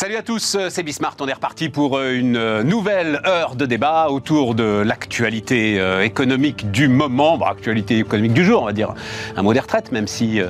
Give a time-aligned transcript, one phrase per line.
[0.00, 1.16] Salut à tous, c'est Bismart.
[1.18, 7.36] On est reparti pour une nouvelle heure de débat autour de l'actualité économique du moment,
[7.36, 8.94] bon, actualité économique du jour, on va dire.
[9.36, 10.40] Un mot des retraites, même si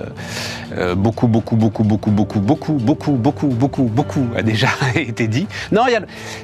[0.96, 5.46] beaucoup, beaucoup, beaucoup, beaucoup, beaucoup, beaucoup, beaucoup, beaucoup, beaucoup, beaucoup a déjà été dit.
[5.72, 6.02] Non, il y a,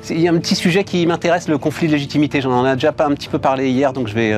[0.08, 2.40] il y a un petit sujet qui m'intéresse, le conflit de légitimité.
[2.40, 4.34] J'en ai déjà pas un petit peu parlé hier, donc je vais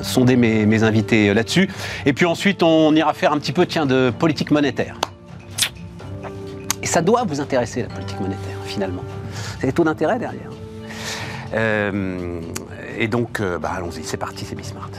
[0.00, 1.68] sonder mes, mes invités là-dessus.
[2.06, 4.98] Et puis ensuite, on ira faire un petit peu, tiens, de politique monétaire.
[6.86, 9.02] Et ça doit vous intéresser, la politique monétaire, finalement.
[9.58, 10.50] C'est les taux d'intérêt derrière.
[11.52, 12.40] Euh,
[12.96, 14.90] et donc, euh, bah, allons-y, c'est parti, c'est Bismart.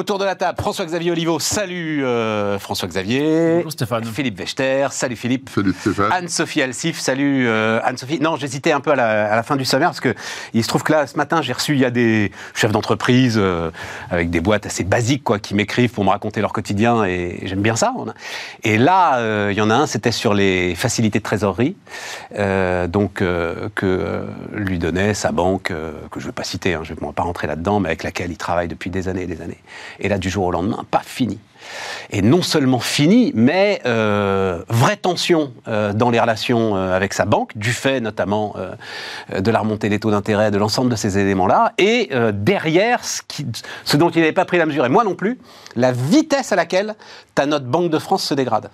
[0.00, 1.38] Autour de la table, François-Xavier Oliveau.
[1.38, 3.56] Salut euh, François-Xavier.
[3.56, 4.02] Bonjour Stéphane.
[4.06, 4.86] Philippe Wechter.
[4.92, 5.50] Salut Philippe.
[5.54, 6.10] Salut Stéphane.
[6.10, 6.98] Anne-Sophie Alsif.
[6.98, 8.18] Salut euh, Anne-Sophie.
[8.18, 10.14] Non, j'hésitais un peu à la, à la, fin du sommaire parce que
[10.54, 13.34] il se trouve que là, ce matin, j'ai reçu, il y a des chefs d'entreprise
[13.36, 13.70] euh,
[14.10, 17.60] avec des boîtes assez basiques quoi, qui m'écrivent pour me raconter leur quotidien et, j'aime
[17.60, 17.92] bien ça.
[18.64, 21.76] Et là, euh, il y en a un, c'était sur les facilités de trésorerie,
[22.88, 23.22] donc
[23.74, 25.74] que lui donnait sa banque,
[26.10, 28.02] que je ne vais pas citer, hein, je ne vais pas rentrer là-dedans, mais avec
[28.02, 29.58] laquelle il travaille depuis des années et des années.
[29.98, 31.38] Et là, du jour au lendemain, pas fini.
[32.10, 37.24] Et non seulement fini, mais euh, vraie tension euh, dans les relations euh, avec sa
[37.24, 38.54] banque, du fait notamment
[39.36, 43.22] de la remontée des taux d'intérêt, de l'ensemble de ces éléments-là, et derrière, ce,
[43.84, 45.38] ce dont il n'avait pas pris la mesure, et moi non plus,
[45.76, 46.94] la vitesse à laquelle
[47.34, 48.70] ta note Banque de France se dégrade.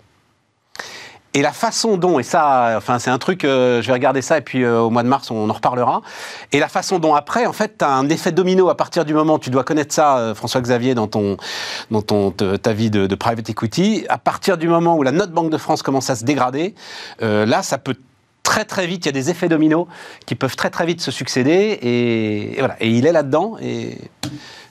[1.36, 4.38] Et la façon dont, et ça, enfin, c'est un truc, euh, je vais regarder ça
[4.38, 6.00] et puis euh, au mois de mars, on en reparlera.
[6.52, 9.12] Et la façon dont après, en fait, tu as un effet domino à partir du
[9.12, 11.36] moment, tu dois connaître ça, euh, François-Xavier, dans, ton,
[11.90, 15.30] dans ton, ta vie de, de, private equity, à partir du moment où la note
[15.30, 16.74] Banque de France commence à se dégrader,
[17.20, 17.96] euh, là, ça peut
[18.42, 19.88] très très vite, il y a des effets dominos
[20.24, 21.78] qui peuvent très très vite se succéder.
[21.82, 23.98] Et voilà, et il est là-dedans et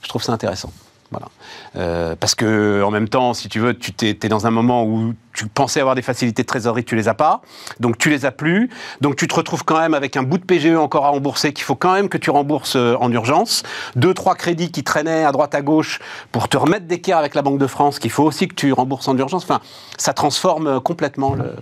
[0.01, 0.71] je trouve ça intéressant.
[1.11, 1.27] Voilà.
[1.75, 4.85] Euh, parce que en même temps, si tu veux, tu es, es, dans un moment
[4.85, 7.41] où tu pensais avoir des facilités de trésorerie, tu les as pas,
[7.79, 8.69] donc tu les as plus,
[9.01, 11.63] donc tu te retrouves quand même avec un bout de PGE encore à rembourser qu'il
[11.63, 13.63] faut quand même que tu rembourses en urgence,
[13.95, 15.99] deux trois crédits qui traînaient à droite à gauche
[16.31, 19.07] pour te remettre d'équerre avec la Banque de France qu'il faut aussi que tu rembourses
[19.07, 19.43] en urgence.
[19.43, 19.61] Enfin,
[19.97, 21.55] ça transforme complètement le,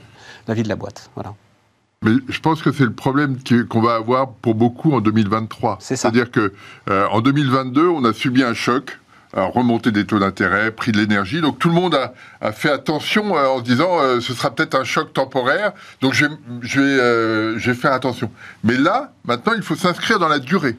[0.47, 1.09] la vie de la boîte.
[1.15, 1.33] Voilà.
[2.03, 3.37] Mais je pense que c'est le problème
[3.69, 5.77] qu'on va avoir pour beaucoup en 2023.
[5.79, 6.01] C'est ça.
[6.01, 6.53] C'est-à-dire que
[6.89, 8.99] euh, en 2022, on a subi un choc
[9.35, 11.41] remontée des taux d'intérêt, prix de l'énergie.
[11.41, 11.95] Donc tout le monde
[12.41, 16.13] a, fait attention euh, en se disant euh, ce sera peut-être un choc temporaire, donc
[16.13, 16.25] je
[16.79, 18.31] vais, faire attention.
[18.63, 20.77] Mais là, maintenant, il faut s'inscrire dans la durée.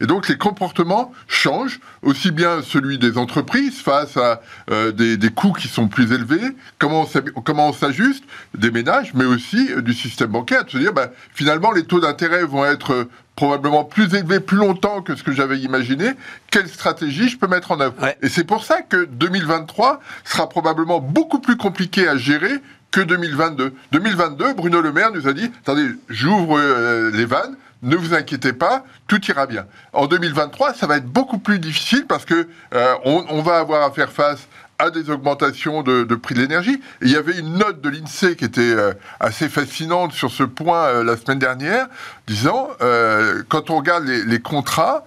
[0.00, 5.54] Et donc les comportements changent, aussi bien celui des entreprises face à euh, des, coûts
[5.54, 8.24] qui sont plus élevés, comment on, s'ajuste,
[8.54, 12.44] des ménages, mais aussi du système bancaire, de se dire bah, finalement les taux d'intérêt
[12.44, 16.12] vont être probablement plus élevés plus longtemps que ce que j'avais imaginé,
[16.50, 18.16] quelle stratégie je peux mettre en œuvre ouais.
[18.22, 23.74] Et c'est pour ça que 2023 sera probablement beaucoup plus compliqué à gérer que 2022.
[23.92, 28.54] 2022, Bruno Le Maire nous a dit, attendez, j'ouvre euh, les vannes, ne vous inquiétez
[28.54, 29.66] pas, tout ira bien.
[29.92, 33.82] En 2023, ça va être beaucoup plus difficile parce que euh, on, on, va avoir
[33.82, 34.48] à faire face
[34.78, 36.80] à des augmentations de, prix de l'énergie.
[37.02, 40.84] Il y avait une note de l'INSEE qui était euh, assez fascinante sur ce point
[40.84, 41.86] euh, la semaine dernière,
[42.26, 45.04] disant euh, quand on regarde les, les contrats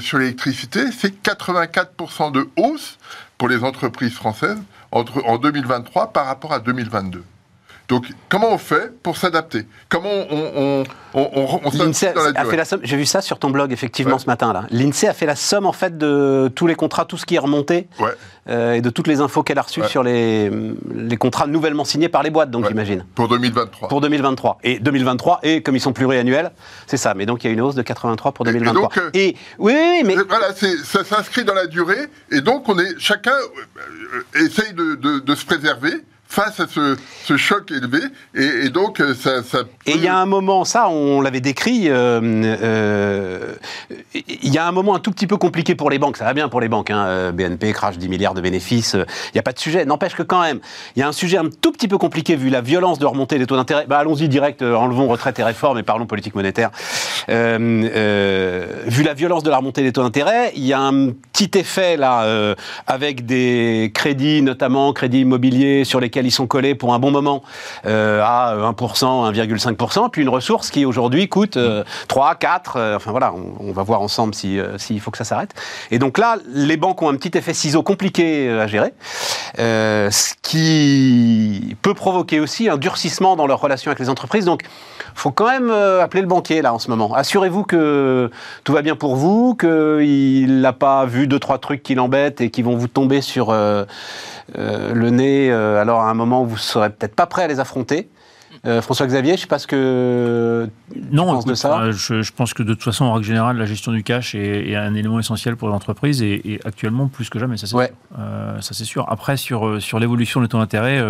[0.00, 2.98] sur l'électricité, c'est 84% de hausse
[3.38, 4.58] pour les entreprises françaises
[4.90, 7.24] entre, en 2023 par rapport à 2022.
[7.88, 9.66] Donc, comment on fait pour s'adapter?
[9.88, 10.84] Comment on, on,
[11.14, 12.80] on, on L'INSEE a fait la somme.
[12.82, 14.18] J'ai vu ça sur ton blog effectivement ouais.
[14.20, 14.64] ce matin là.
[14.70, 17.38] L'INSEE a fait la somme en fait de tous les contrats, tout ce qui est
[17.38, 18.10] remonté ouais.
[18.48, 19.88] euh, et de toutes les infos qu'elle a reçues ouais.
[19.88, 20.50] sur les,
[20.94, 23.04] les contrats nouvellement signés par les boîtes, donc j'imagine.
[23.14, 23.88] Pour 2023.
[23.88, 26.52] Pour 2023 et 2023 et comme ils sont pluriannuels,
[26.86, 27.14] c'est ça.
[27.14, 28.80] Mais donc il y a une hausse de 83 pour 2023.
[28.80, 32.68] Et, donc, euh, et oui, oui, mais voilà, ça s'inscrit dans la durée et donc
[32.68, 35.92] on est chacun euh, essaye de, de, de se préserver
[36.32, 38.00] face à ce, choc élevé.
[38.34, 39.42] Et, donc, ça.
[39.42, 43.54] ça et il y a un moment, ça, on l'avait décrit, euh, euh,
[44.14, 46.16] il y a un moment un tout petit peu compliqué pour les banques.
[46.16, 46.90] Ça va bien pour les banques.
[46.90, 47.32] Hein.
[47.32, 48.94] BNP crache 10 milliards de bénéfices.
[48.94, 49.84] Il n'y a pas de sujet.
[49.84, 50.60] N'empêche que quand même,
[50.96, 53.38] il y a un sujet un tout petit peu compliqué vu la violence de remonter
[53.38, 53.84] des taux d'intérêt.
[53.86, 56.70] Bah, Allons-y direct, enlevons retraite et réforme et parlons politique monétaire.
[57.28, 61.58] Euh, vu la violence de la remontée des taux d'intérêt, il y a un petit
[61.58, 62.54] effet là,
[62.86, 67.42] avec des crédits, notamment crédits immobiliers sur lesquels ils sont collés pour un bon moment
[67.86, 71.58] euh, à 1%, 1,5%, puis une ressource qui aujourd'hui coûte
[72.08, 75.54] 3, 4, enfin voilà, on, va voir ensemble s'il si, faut que ça s'arrête.
[75.90, 78.92] Et donc là, les banques ont un petit effet ciseau compliqué à gérer,
[79.56, 84.44] ce qui peut provoquer aussi un durcissement dans leurs relations avec les entreprises.
[84.44, 84.62] Donc,
[85.14, 87.14] faut quand même appeler le banquier là en ce moment.
[87.14, 88.30] Assurez-vous que
[88.64, 92.50] tout va bien pour vous, qu'il n'a pas vu deux trois trucs qui l'embêtent et
[92.50, 93.84] qui vont vous tomber sur euh,
[94.58, 95.50] euh, le nez.
[95.50, 98.10] Euh, alors à un moment où vous serez peut-être pas prêt à les affronter.
[98.64, 100.68] François-Xavier, je ne sais pas ce que
[101.10, 101.90] non, tu penses de ça.
[101.90, 104.94] Je, pense que de toute façon, en règle générale, la gestion du cash est, un
[104.94, 108.86] élément essentiel pour l'entreprise et, actuellement plus que jamais, ça c'est sûr.
[108.86, 109.06] sûr.
[109.10, 111.02] Après, sur, sur l'évolution de ton intérêt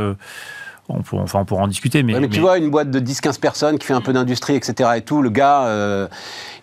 [0.89, 2.03] on, peut, enfin, on pourra en discuter.
[2.03, 4.91] Mais, mais, tu vois, une boîte de 10-15 personnes qui fait un peu d'industrie, etc.
[4.97, 6.09] et tout, le gars, euh,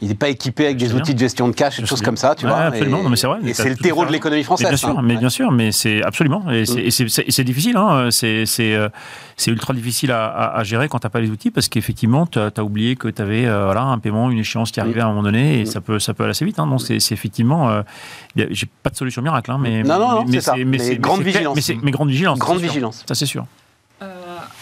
[0.01, 2.17] il n'est pas équipé avec des outils de gestion de cash et des choses comme
[2.17, 2.57] ça, tu vois.
[2.57, 3.39] Absolument, mais c'est vrai.
[3.45, 4.67] Et c'est le terreau de l'économie française.
[4.67, 5.01] bien sûr, hein.
[5.03, 6.43] mais bien sûr, mais c'est absolument.
[6.51, 8.89] Et c'est difficile, hein, c'est euh,
[9.47, 12.95] ultra difficile à, gérer quand tu n'as pas les outils parce qu'effectivement, tu as, oublié
[12.97, 15.61] que tu avais euh, voilà, un paiement, une échéance qui arrivait à un moment donné
[15.61, 16.59] et ça peut, ça peut aller assez vite.
[16.59, 17.83] Hein, donc c'est effectivement.
[18.35, 19.83] J'ai pas de solution miracle, hein, mais.
[19.83, 20.55] Non, non, non, c'est ça.
[20.57, 21.71] Mais, grande vigilance.
[21.81, 22.37] Mais, grande vigilance.
[22.37, 23.03] Grande vigilance.
[23.07, 23.45] Ça, c'est sûr.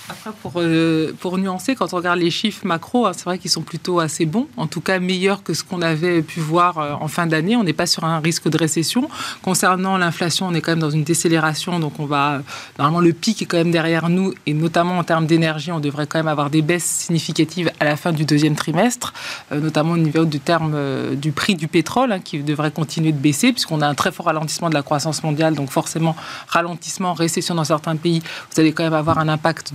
[0.09, 3.51] Après, pour, euh, pour nuancer, quand on regarde les chiffres macro, hein, c'est vrai qu'ils
[3.51, 6.93] sont plutôt assez bons, en tout cas meilleurs que ce qu'on avait pu voir euh,
[6.93, 7.57] en fin d'année.
[7.57, 9.09] On n'est pas sur un risque de récession.
[9.41, 12.41] Concernant l'inflation, on est quand même dans une décélération, donc on va
[12.79, 16.07] normalement le pic est quand même derrière nous, et notamment en termes d'énergie, on devrait
[16.07, 19.13] quand même avoir des baisses significatives à la fin du deuxième trimestre,
[19.51, 23.17] euh, notamment au niveau du terme du prix du pétrole hein, qui devrait continuer de
[23.17, 26.15] baisser, puisqu'on a un très fort ralentissement de la croissance mondiale, donc forcément
[26.47, 28.21] ralentissement, récession dans certains pays.
[28.51, 29.73] Vous allez quand même avoir un impact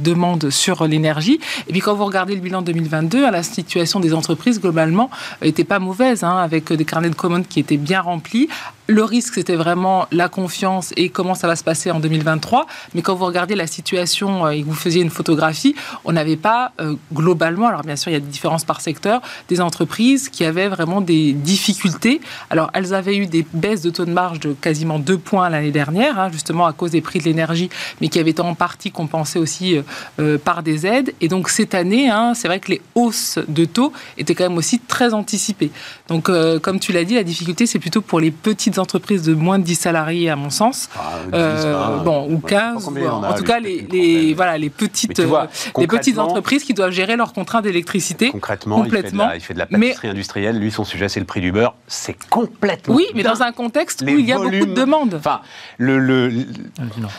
[0.50, 1.40] sur l'énergie.
[1.68, 5.10] Et puis quand vous regardez le bilan 2022, la situation des entreprises globalement
[5.42, 8.48] n'était pas mauvaise, hein, avec des carnets de commandes qui étaient bien remplis,
[8.88, 12.66] le risque, c'était vraiment la confiance et comment ça va se passer en 2023.
[12.94, 16.36] Mais quand vous regardez la situation euh, et que vous faisiez une photographie, on n'avait
[16.36, 20.28] pas euh, globalement, alors bien sûr, il y a des différences par secteur, des entreprises
[20.28, 22.20] qui avaient vraiment des difficultés.
[22.50, 25.70] Alors, elles avaient eu des baisses de taux de marge de quasiment 2 points l'année
[25.70, 27.70] dernière, hein, justement à cause des prix de l'énergie,
[28.00, 29.76] mais qui avaient été en partie compensées aussi
[30.18, 31.14] euh, par des aides.
[31.20, 34.58] Et donc, cette année, hein, c'est vrai que les hausses de taux étaient quand même
[34.58, 35.70] aussi très anticipées.
[36.08, 36.30] Donc,
[36.60, 39.64] comme tu l'as dit, la difficulté, c'est plutôt pour les petites entreprises de moins de
[39.64, 40.88] 10 salariés, à mon sens.
[40.96, 41.00] Ah,
[41.34, 42.88] euh, bon, ou 15.
[42.88, 45.46] en tout cas, les, voilà, les petites, euh,
[45.78, 48.30] les petites entreprises qui doivent gérer leurs contraintes d'électricité.
[48.30, 49.30] Concrètement, complètement.
[49.32, 50.58] Il, fait de la, pâtisserie industrielle.
[50.58, 51.74] Lui, son sujet, c'est le prix du beurre.
[51.86, 52.94] C'est complètement.
[52.94, 55.14] Oui, mais dans un contexte où il y a beaucoup de demandes.
[55.14, 55.40] Enfin,
[55.78, 56.32] le, le,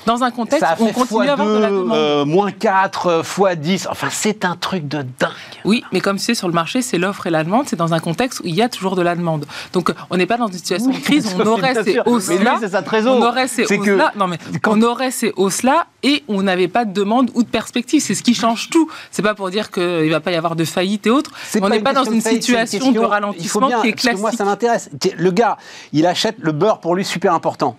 [0.06, 1.94] dans un contexte où on continue à avoir de la demande.
[1.94, 3.88] Euh, moins 4, fois 10.
[3.90, 5.32] Enfin, c'est un truc de dingue.
[5.66, 7.68] Oui, mais comme c'est sur le marché, c'est l'offre et la demande.
[7.68, 9.46] C'est dans un contexte où il y a toujours de la demande.
[9.72, 11.36] Donc, on n'est pas dans une situation de crise.
[11.40, 12.60] On aurait ces hausses-là.
[13.06, 14.12] On aurait ces hausses-là.
[14.16, 18.02] Non, mais on aurait ces hausses-là et on n'avait pas de demande ou de perspective.
[18.02, 18.90] C'est ce qui change tout.
[19.12, 21.32] C'est pas pour dire qu'il ne va pas y avoir de faillite et autres.
[21.62, 24.22] On n'est pas dans une situation de ralentissement qui est classique.
[24.22, 24.90] Moi, ça m'intéresse.
[25.18, 25.58] Le gars,
[25.92, 27.78] il achète le beurre pour lui super important.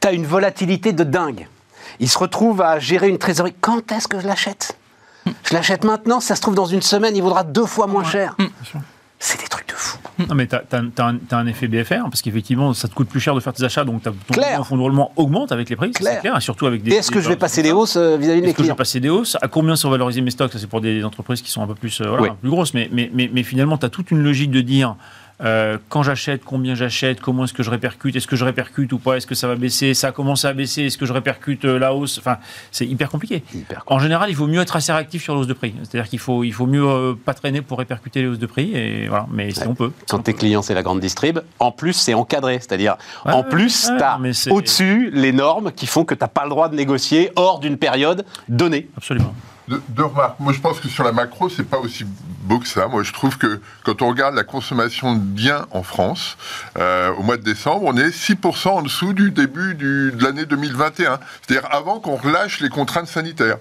[0.00, 1.48] Tu as une volatilité de dingue.
[2.00, 3.54] Il se retrouve à gérer une trésorerie.
[3.60, 4.76] Quand est-ce que je l'achète?
[5.44, 8.36] Je l'achète maintenant, ça se trouve dans une semaine, il vaudra deux fois moins cher.
[9.18, 9.98] C'est des trucs de fou.
[10.18, 13.40] Non, mais tu as, un effet BFR, parce qu'effectivement, ça te coûte plus cher de
[13.40, 14.12] faire tes achats, donc ton
[14.64, 16.92] fonds de roulement augmente avec les prix, c'est clair, surtout avec des.
[16.92, 18.74] est-ce que je vais passer des hausses euh, vis-à-vis des clients Est-ce que je vais
[18.74, 19.36] passer des hausses?
[19.40, 20.52] À combien sont valorisés mes stocks?
[20.52, 23.10] Ça, c'est pour des entreprises qui sont un peu plus, euh, plus grosses, mais, mais,
[23.12, 24.96] mais, mais finalement, tu as toute une logique de dire
[25.42, 28.98] euh, quand j'achète, combien j'achète, comment est-ce que je répercute, est-ce que je répercute ou
[28.98, 31.64] pas, est-ce que ça va baisser, ça a commencé à baisser, est-ce que je répercute
[31.64, 32.38] euh, la hausse, enfin
[32.70, 33.42] c'est hyper compliqué.
[33.86, 36.18] En général, il vaut mieux être assez réactif sur la hausse de prix, c'est-à-dire qu'il
[36.18, 39.26] faut, il faut mieux euh, pas traîner pour répercuter les hausses de prix, et voilà,
[39.30, 39.92] mais si on peut.
[40.08, 44.02] Quand tes clients c'est la grande distrib, en plus c'est encadré, c'est-à-dire en plus tu
[44.02, 44.18] as
[44.50, 47.76] au-dessus les normes qui font que tu n'as pas le droit de négocier hors d'une
[47.76, 48.88] période donnée.
[48.96, 49.34] Absolument
[49.68, 50.38] deux, remarques.
[50.38, 52.86] Moi, je pense que sur la macro, c'est pas aussi beau que ça.
[52.86, 56.36] Moi, je trouve que quand on regarde la consommation de biens en France,
[56.78, 61.18] euh, au mois de décembre, on est 6% en dessous du début de l'année 2021.
[61.42, 63.58] C'est-à-dire avant qu'on relâche les contraintes sanitaires.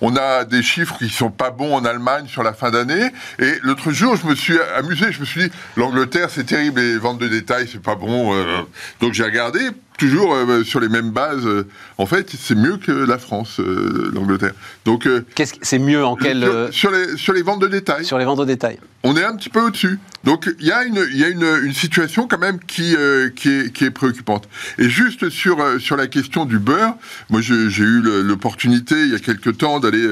[0.00, 3.10] On a des chiffres qui sont pas bons en Allemagne sur la fin d'année.
[3.38, 5.10] Et l'autre jour, je me suis amusé.
[5.10, 8.34] Je me suis dit, l'Angleterre, c'est terrible, les ventes de détail, c'est pas bon.
[8.34, 8.62] Euh.
[9.00, 11.44] donc j'ai regardé toujours euh, sur les mêmes bases.
[11.44, 11.66] Euh,
[11.98, 14.54] en fait, c'est mieux que la France, euh, l'Angleterre.
[14.86, 18.04] Donc, qu'est-ce que c'est mieux en quel sur, les sur les ventes de détail.
[18.06, 18.78] Sur les ventes de détail?
[19.04, 20.00] On est un petit peu au-dessus.
[20.24, 22.96] Donc il y a une il y a une, une situation quand même qui
[23.36, 24.48] qui est qui est préoccupante.
[24.78, 26.94] Et juste sur sur la question du beurre,
[27.30, 30.06] moi j'ai eu l'opportunité il y a quelques temps d'aller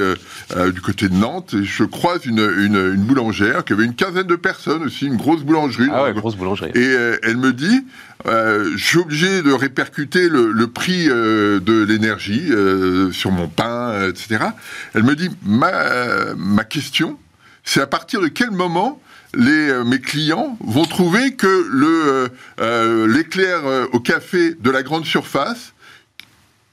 [0.73, 4.27] du côté de Nantes et je croise une, une, une boulangère qui avait une quinzaine
[4.27, 5.89] de personnes aussi, une grosse boulangerie.
[5.91, 6.71] Ah ouais, grosse boulangerie.
[6.73, 7.85] Et elle me dit
[8.27, 13.47] euh, je suis obligé de répercuter le, le prix euh, de l'énergie euh, sur mon
[13.47, 14.45] pain, etc.
[14.93, 17.17] Elle me dit, ma, ma question,
[17.63, 19.01] c'est à partir de quel moment
[19.33, 25.73] les, mes clients vont trouver que le, l'éclair au café de la grande surface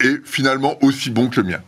[0.01, 1.61] est finalement aussi bon que le mien?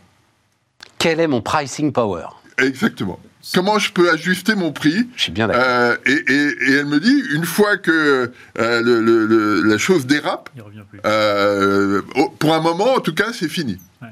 [0.97, 2.25] Quel est mon pricing power?
[2.57, 3.19] Exactement.
[3.53, 5.63] Comment je peux ajuster mon prix Je suis bien d'accord.
[5.65, 9.77] Euh, et, et- et elle me dit, une fois que euh, le- le- le- la
[9.77, 10.99] chose dérape, Il revient plus.
[11.05, 12.01] euh,
[12.39, 13.77] pour un moment, en tout cas, c'est fini.
[14.01, 14.09] Ouais.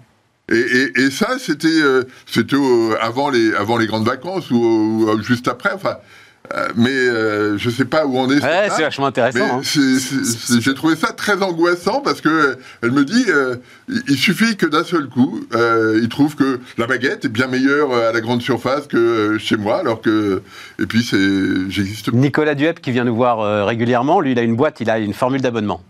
[0.55, 1.81] Et, et- et ça, c'était
[2.25, 2.55] c'était
[3.01, 5.71] avant, les, avant les grandes vacances ou, ou juste après.
[5.73, 5.97] Enfin,
[6.75, 8.41] mais euh, je sais pas où on est.
[8.43, 9.59] Ouais, c'est vachement intéressant.
[9.59, 9.61] Hein.
[10.59, 13.55] j'ai trouvé ça très angoissant parce que euh, elle me dit euh,
[14.07, 17.91] il- suffit que d'un seul coup, euh, il trouve que la baguette est bien meilleure
[17.91, 20.41] euh, à la grande surface que euh, chez moi, alors que
[20.81, 22.11] et puis c'est j'existe.
[22.13, 24.97] Nicolas Duep qui vient nous voir euh, régulièrement, lui il a une boîte, il a
[24.99, 25.81] une formule d'abonnement.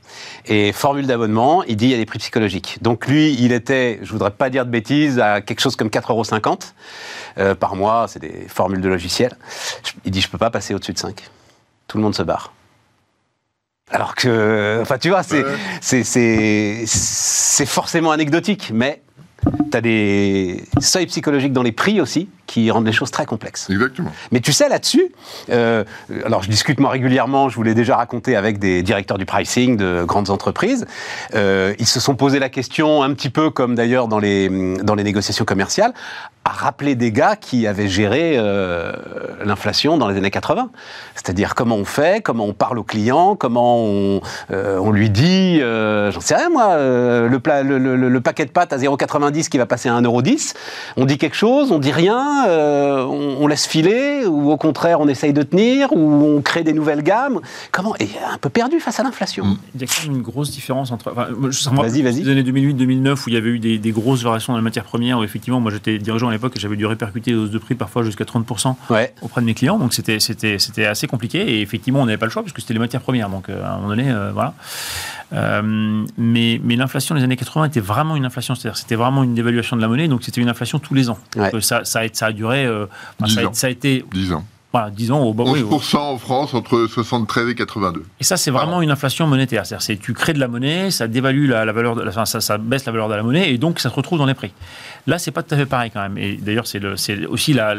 [0.45, 2.77] Et formule d'abonnement, il dit il y a des prix psychologiques.
[2.81, 6.11] Donc lui, il était, je voudrais pas dire de bêtises, à quelque chose comme 4,50
[6.11, 6.59] euros
[7.37, 9.37] euh, par mois, c'est des formules de logiciels.
[10.05, 11.23] Il dit je peux pas passer au-dessus de 5.
[11.87, 12.53] Tout le monde se barre.
[13.91, 15.45] Alors que, enfin tu vois, c'est
[17.65, 19.01] forcément anecdotique, mais
[19.75, 23.67] tu as des seuils psychologiques dans les prix aussi qui rendent les choses très complexes.
[23.71, 24.11] Exactement.
[24.31, 25.11] Mais tu sais, là-dessus,
[25.49, 25.83] euh,
[26.25, 29.77] alors je discute moi régulièrement, je vous l'ai déjà raconté avec des directeurs du pricing
[29.77, 30.85] de grandes entreprises.
[31.33, 34.47] Euh, ils se sont posé la question, un petit peu comme d'ailleurs dans les,
[34.83, 35.93] dans les négociations commerciales,
[36.47, 38.93] à rappeler des gars qui avaient géré euh,
[39.43, 40.69] l'inflation dans les années 80.
[41.15, 46.21] C'est-à-dire comment on fait, comment on parle au client, comment on, on lui dit, j'en
[46.21, 49.64] sais rien moi, le, pla- le, le- le paquet de pâtes à 0,90 qui va
[49.65, 50.53] passer à 1,10€,
[50.97, 54.99] on dit quelque chose, on dit rien, euh, on, on laisse filer, ou au contraire
[54.99, 57.39] on essaye de tenir, ou on crée des nouvelles gammes.
[57.71, 59.45] Comment Et un peu perdu face à l'inflation.
[59.45, 59.57] Mm.
[59.75, 61.11] Il y a quand même une grosse différence entre.
[61.11, 61.27] Enfin,
[61.81, 62.23] Vas-y, vas-y.
[62.23, 64.83] Les années 2008-2009 où il y avait eu des, des grosses variations dans les matières
[64.85, 67.57] premières, où effectivement, moi j'étais dirigeant à l'époque et j'avais dû répercuter les hausses de
[67.57, 69.13] prix parfois jusqu'à 30% Ouais.
[69.21, 69.77] auprès de mes clients.
[69.77, 72.61] Donc c'était c'était c'était assez compliqué et effectivement on n'avait pas le choix parce que
[72.61, 73.29] c'était les matières premières.
[73.29, 74.53] Donc euh, à un moment donné, euh, voilà.
[75.33, 79.33] Euh, mais mais l'inflation des années 80 était vraiment une inflation, c'est-à-dire c'était vraiment une
[79.33, 80.07] dévaluation de la monnaie.
[80.07, 81.17] Donc c'était une inflation tous les ans.
[81.35, 81.51] Ouais.
[81.51, 82.85] Donc, ça, ça, a, ça a duré, euh,
[83.19, 83.53] enfin, Dix ça, a, ans.
[83.53, 84.45] ça a été 10 ans.
[84.75, 85.43] Voilà, 10 ans au bas.
[85.47, 88.03] oui, au- 11% en France entre 73 et 82.
[88.19, 89.65] et ça, c'est vraiment une inflation monétaire.
[89.65, 92.25] C'est-à-dire, c'est tu crées de la monnaie, ça dévalue la, la valeur, de, la- enfin,
[92.25, 94.33] ça, ça baisse la valeur de la monnaie, et donc ça se retrouve dans les
[94.33, 94.51] prix.
[95.07, 96.17] Là, c'est pas tout à fait pareil quand même.
[96.17, 96.83] Et d'ailleurs, c'est
[97.27, 97.75] aussi la,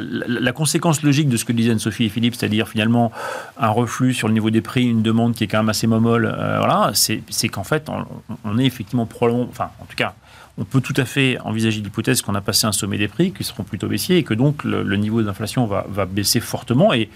[0.52, 3.12] conséquence logique de ce que disaient Anne-Sophie et Philippe, c'est-à-dire finalement
[3.58, 6.26] un reflux sur le niveau des prix, une demande qui est quand même assez momolle.
[6.38, 8.04] euh, voilà, c'est c'est qu'en fait, on,
[8.44, 10.14] on est effectivement probablement, enfin, en tout cas.
[10.58, 13.44] On peut tout à fait envisager l'hypothèse qu'on a passé un sommet des prix, qui
[13.44, 17.10] seront plutôt baissiers, et que donc le, le niveau d'inflation va, va baisser fortement et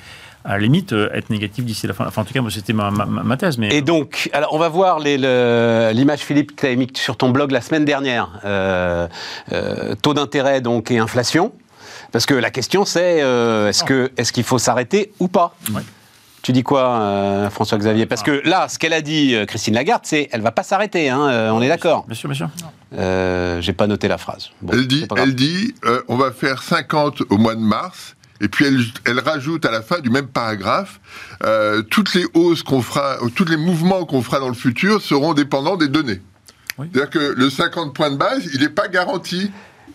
[0.45, 2.07] à la limite euh, être négatif d'ici la fin.
[2.07, 3.59] Enfin, en tout cas, moi, c'était ma, ma- ma thèse.
[3.59, 7.17] Mais Et donc, alors on va voir le- l'image Philippe que tu as mis sur
[7.17, 8.41] ton blog la semaine dernière.
[8.45, 9.07] Euh,
[9.53, 11.53] euh, taux d'intérêt donc et inflation.
[12.13, 13.71] Parce que la question c'est euh,
[14.17, 15.55] est-ce qu'il faut s'arrêter ou pas?
[15.75, 15.83] Ouais.
[16.43, 20.03] Tu dis quoi, euh, François-Xavier Parce que là, ce qu'elle a dit, euh, Christine Lagarde,
[20.05, 21.09] c'est elle va pas s'arrêter.
[21.11, 22.07] hein, euh, on est d'accord.
[22.07, 22.49] Bien sûr, bien sûr.
[22.97, 24.49] Euh, J'ai pas noté la phrase.
[24.63, 28.17] Bon, Elle dit, elle dit euh, on va faire 50 au mois de mars.
[28.43, 30.99] Et puis elle, elle rajoute à la fin du même paragraphe,
[31.45, 35.35] euh, toutes les hausses qu'on fera, tous les mouvements qu'on fera dans le futur seront
[35.35, 36.23] dépendants des données.
[36.79, 36.87] Oui.
[36.91, 39.51] C'est-à-dire que le 50 points de base, il n'est pas garanti.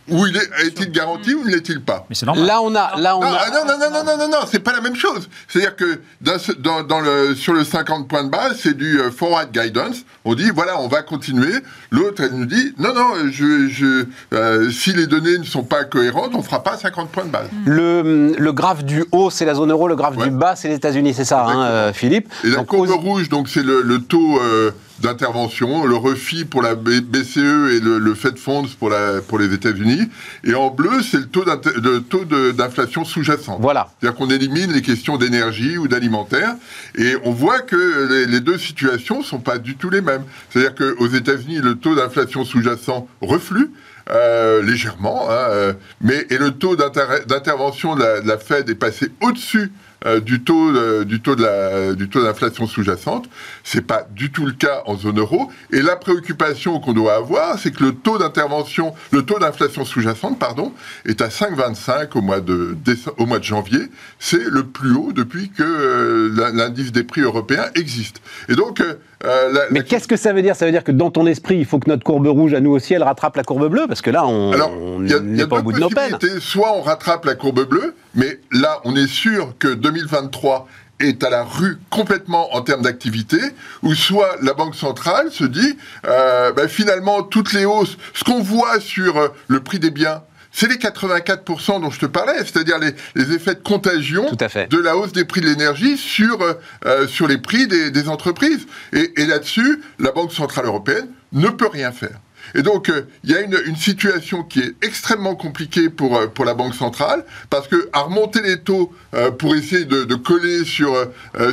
[0.10, 2.46] Ou il est, est-il garanti ou ne l'est-il pas Mais c'est normal.
[2.46, 3.40] Là, on a, là, on non, a.
[3.48, 5.28] ah non, non, non, non, non, non, non, c'est pas la même chose.
[5.48, 9.00] C'est-à-dire que dans, ce- dans, dans le, sur le 50 points de base, c'est du
[9.00, 10.04] euh, forward guidance.
[10.24, 11.54] On dit, voilà, on va continuer.
[11.90, 15.86] L'autre, elle nous dit, non, non, je, je, euh, si les données ne sont pas
[15.86, 17.48] cohérentes, on fera pas 50 points de base.
[17.66, 20.26] Le, le graphe du haut, c'est la zone euro, le graphe Ouais.
[20.30, 22.98] du bas, c'est les États-Unis, c'est ça, hein, euh, Philippe Et la Donc, courbe aux-
[22.98, 28.00] rouge, donc c'est le, le taux euh, d'intervention, le refi pour la BCE et le,
[28.00, 30.02] le Fed Funds pour, la, pour les États-Unis.
[30.44, 33.60] Et en bleu, c'est le taux d'inflation sous-jacente.
[33.62, 33.90] Voilà.
[34.00, 36.56] C'est-à-dire qu'on élimine les questions d'énergie ou d'alimentaire.
[36.98, 40.24] Et on voit que les, les deux situations sont pas du tout les mêmes.
[40.50, 43.72] C'est-à-dire qu'aux États-Unis, le taux d'inflation sous-jacent reflue.
[44.12, 49.10] euh, légèrement, hein, euh, mais et le taux d'inter- d'intervention de la Fed est passé
[49.20, 49.72] au-dessus
[50.06, 53.26] euh, du taux de- du taux de la du taux d'inflation sous-jacente.
[53.64, 55.52] C'est pas du tout le cas en zone euro.
[55.72, 60.38] Et la préoccupation qu'on doit avoir, c'est que le taux d'intervention, le taux d'inflation sous-jacente,
[60.40, 60.74] pardon,
[61.06, 62.76] est à 5,25 au mois de
[63.18, 63.80] au mois de janvier.
[64.20, 68.22] C'est le plus haut depuis que euh, l'indice des prix européens existe.
[68.50, 70.56] Et donc euh, euh, la- Mais la- qu'est-ce que ça veut dire?
[70.56, 72.72] Ça veut dire que dans ton esprit, il faut que notre courbe rouge, à nous
[72.72, 73.86] aussi, elle rattrape la courbe bleue?
[73.88, 76.18] Parce que là, on n'est pas au bout de nos peines.
[76.40, 80.68] Soit on rattrape la courbe bleue, mais là, on est sûr que 2023
[81.00, 83.40] est à la rue complètement en termes d'activité,
[83.84, 88.42] ou soit la Banque centrale se dit, euh, ben, finalement, toutes les hausses, ce qu'on
[88.42, 92.80] voit sur euh, le prix des biens, c'est les 84% dont je te parlais, c'est-à-dire
[92.80, 96.40] les, les, effets de contagion de la hausse des prix de l'énergie sur,
[96.86, 98.66] euh, sur les prix des, des entreprises.
[98.94, 102.22] Et, et là-dessus, la Banque Centrale Européenne ne peut rien faire.
[102.54, 106.46] Et donc, euh, il y a une, situation qui est extrêmement compliquée pour, euh, pour
[106.46, 110.96] la Banque centrale, parce que à remonter les taux euh, pour essayer de, coller sur,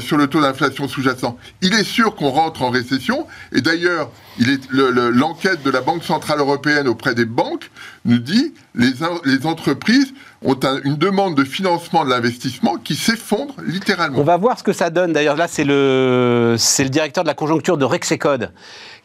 [0.00, 3.26] sur le taux d'inflation sous-jacent, il est sûr qu'on rentre en récession.
[3.52, 7.70] Et d'ailleurs, l'enquête le, de la Banque centrale européenne auprès des banques
[8.04, 8.92] nous dit les,
[9.24, 10.12] les entreprises
[10.44, 14.18] ont un, une demande de financement de l'investissement qui s'effondre littéralement.
[14.18, 15.12] On va voir ce que ça donne.
[15.12, 18.52] D'ailleurs, là, c'est le, le directeur de la conjoncture de Rexecode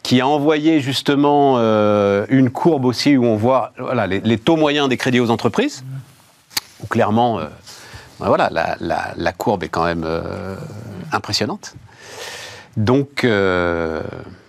[0.07, 4.55] qui a envoyé justement euh, une courbe aussi où on voit voilà, les, les, taux
[4.55, 5.83] moyens des crédits aux entreprises,
[6.81, 7.47] où clairement, euh,
[8.21, 10.55] ben voilà, la, la, la, courbe est quand même euh,
[11.11, 11.75] impressionnante.
[12.77, 13.27] Donc,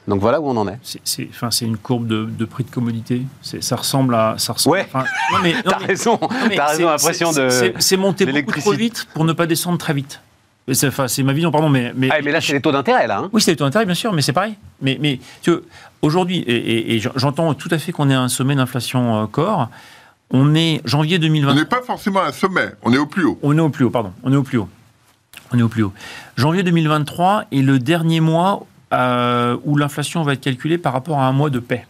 [0.06, 0.78] donc voilà où on en est.
[1.02, 3.22] C'est enfin, une courbe de, de, prix de commodité.
[3.42, 4.36] Ça ressemble à.
[4.38, 7.72] Ça ressemble, ouais, non mais, t'as raison, as raison, l'impression de.
[7.80, 10.20] C'est monté beaucoup trop vite pour ne pas descendre très vite.
[10.74, 11.92] C'est ma vision, pardon, mais...
[11.94, 13.18] Mais, ah, mais là, c'est les taux d'intérêt, là.
[13.18, 13.30] Hein.
[13.32, 14.54] oui, c'est les taux d'intérêt, bien sûr, mais c'est pareil.
[14.82, 15.18] Mais, mais
[16.02, 19.68] aujourd'hui, et, et, j'entends tout à fait qu'on est à un sommet d'inflation euh, corps,
[20.30, 21.52] on est janvier 2020...
[21.52, 23.38] On n'est pas forcément à un sommet, on est au plus haut.
[23.42, 24.68] On est au plus haut, pardon, on est au plus haut.
[25.52, 25.92] On est au plus haut.
[26.36, 31.26] Janvier 2023 est le dernier mois euh, où l'inflation va être calculée par rapport à
[31.26, 31.86] un mois de paix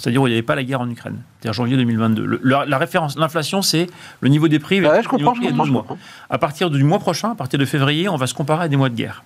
[0.00, 2.24] c'est-à-dire où il n'y avait pas la guerre en Ukraine, c'est-à-dire janvier 2022.
[2.24, 3.86] Le, la, la, référence, l'inflation, c'est
[4.20, 4.80] le niveau des prix.
[4.84, 5.86] Ah ouais, je comprends, je comprends, mois.
[6.30, 8.76] À partir du mois prochain, à partir de février, on va se comparer à des
[8.76, 9.24] mois de guerre.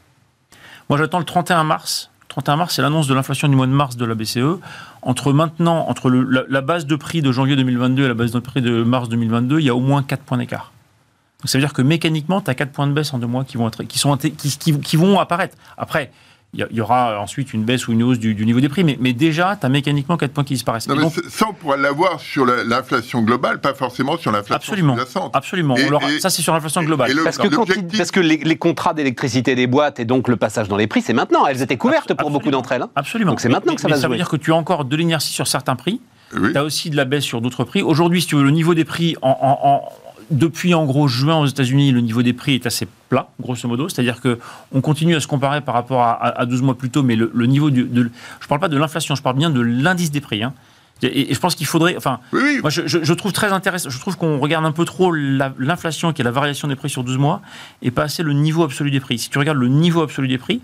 [0.90, 2.10] Moi, j'attends le 31 mars.
[2.28, 4.58] 31 mars, c'est l'annonce de l'inflation du mois de mars de la BCE.
[5.02, 8.32] Entre maintenant, entre le, la, la, base de prix de janvier 2022 et la base
[8.32, 10.72] de prix de mars 2022, il y a au moins 4 points d'écart.
[11.40, 13.44] Donc ça veut dire que mécaniquement, tu as 4 points de baisse en deux mois
[13.44, 15.56] qui vont, être, qui sont, qui, qui, qui vont apparaître.
[15.78, 16.10] Après,
[16.54, 18.96] il y, aura ensuite une baisse ou une hausse du, du niveau des prix, mais,
[19.00, 20.88] mais déjà, tu as mécaniquement 4 points qui disparaissent.
[20.88, 24.94] Non, mais donc, ça, on pourra l'avoir sur l'inflation globale, pas forcément sur l'inflation absolument,
[24.94, 25.34] sous-jacente.
[25.34, 27.12] Absolument, et, et, ça c'est sur l'inflation globale.
[27.12, 30.36] Le, parce, que il, parce, que les, les contrats d'électricité des boîtes et donc le
[30.36, 31.46] passage dans les prix, c'est maintenant.
[31.46, 32.82] Elles étaient couvertes pour beaucoup d'entre elles.
[32.82, 32.90] Hein.
[32.94, 33.32] Absolument.
[33.32, 34.02] Donc c'est maintenant mais, que ça va se jouer.
[34.02, 36.00] Ça veut dire que tu as encore de l'inertie sur certains prix,
[36.36, 36.52] oui.
[36.52, 37.82] tu as aussi de la baisse sur d'autres prix.
[37.82, 39.88] Aujourd'hui, si tu veux, le niveau des prix en, en, en
[40.30, 43.88] depuis en gros juin aux États-Unis, le niveau des prix est assez plat, grosso modo.
[43.88, 44.38] C'est-à-dire que
[44.72, 47.30] on continue à se comparer par rapport à, à 12 mois plus tôt, mais le,
[47.34, 50.20] le niveau du, de, je parle pas de l'inflation, je parle bien de l'indice des
[50.20, 50.42] prix.
[50.42, 50.52] Hein.
[51.02, 52.58] Et, et, je pense qu'il faudrait, enfin, oui, oui.
[52.60, 56.12] moi je, je, je, trouve très intéressant, je trouve qu'on regarde un peu trop l'inflation
[56.12, 57.42] qui est la variation des prix sur 12 mois
[57.82, 59.18] et pas assez le niveau absolu des prix.
[59.18, 60.60] Si tu regardes le niveau absolu des prix,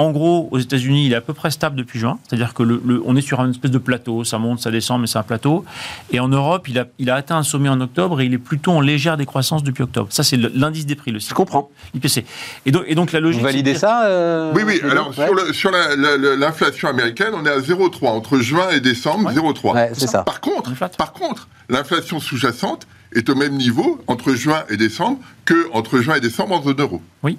[0.00, 2.18] en gros, aux États-Unis, il est à peu près stable depuis juin.
[2.26, 4.24] C'est-à-dire que le, le, on est sur une espèce de plateau.
[4.24, 5.64] Ça monte, ça descend, mais c'est un plateau.
[6.10, 8.38] Et en Europe, il a, il a, atteint un sommet en octobre et il est
[8.38, 10.08] plutôt en légère décroissance depuis octobre.
[10.10, 11.70] Ça, c'est l'indice des prix, le Je comprends.
[11.94, 12.24] IPC.
[12.64, 13.40] Et donc, et donc la logique.
[13.40, 14.80] Vous validez ça euh, Oui, oui.
[14.90, 15.52] Alors, ouais.
[15.52, 18.08] sur, l'inflation américaine, on est à 0,3.
[18.08, 19.34] Entre juin et décembre, ouais.
[19.34, 19.74] 0,3.
[19.74, 20.22] Ouais, c'est ça.
[20.22, 25.68] Par contre, par contre, l'inflation sous-jacente est au même niveau entre juin et décembre que
[25.72, 27.02] entre juin et décembre en zone euro.
[27.22, 27.38] Oui.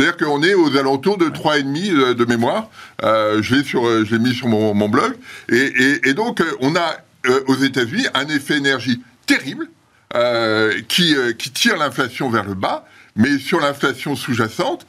[0.00, 2.70] C'est-à-dire qu'on est aux alentours de 3,5 de mémoire.
[3.02, 5.12] Euh, je l'ai mis sur mon, blog.
[5.50, 9.68] Et, donc, on a euh, aux États-Unis un effet énergie terrible
[10.14, 12.86] euh, qui, qui tire l'inflation vers le bas.
[13.14, 14.86] Mais sur l'inflation sous-jacente,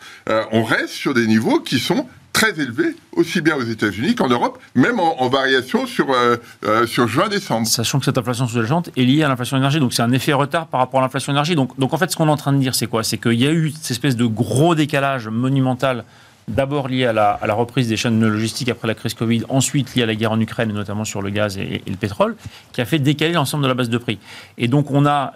[0.54, 4.60] on reste sur des niveaux qui sont très élevé, aussi bien aux États-Unis qu'en Europe,
[4.76, 7.68] même en, variation sur, euh, euh, sur juin-décembre.
[7.68, 10.68] Sachant que cette inflation sous-jacente est liée à l'inflation énergie, donc c'est un effet retard
[10.68, 11.56] par rapport à l'inflation énergie.
[11.56, 13.04] Donc, donc en fait, ce qu'on est en train de dire, c'est quoi?
[13.04, 16.06] C'est qu'il y a eu cette espèce de gros décalage monumental
[16.48, 19.96] d'abord lié à la, à la, reprise des chaînes logistiques après la crise Covid, ensuite
[19.96, 22.36] lié à la guerre en Ukraine, et notamment sur le gaz et, et le pétrole,
[22.74, 24.20] qui a fait décaler l'ensemble de la base de prix.
[24.58, 25.34] Et donc, on a,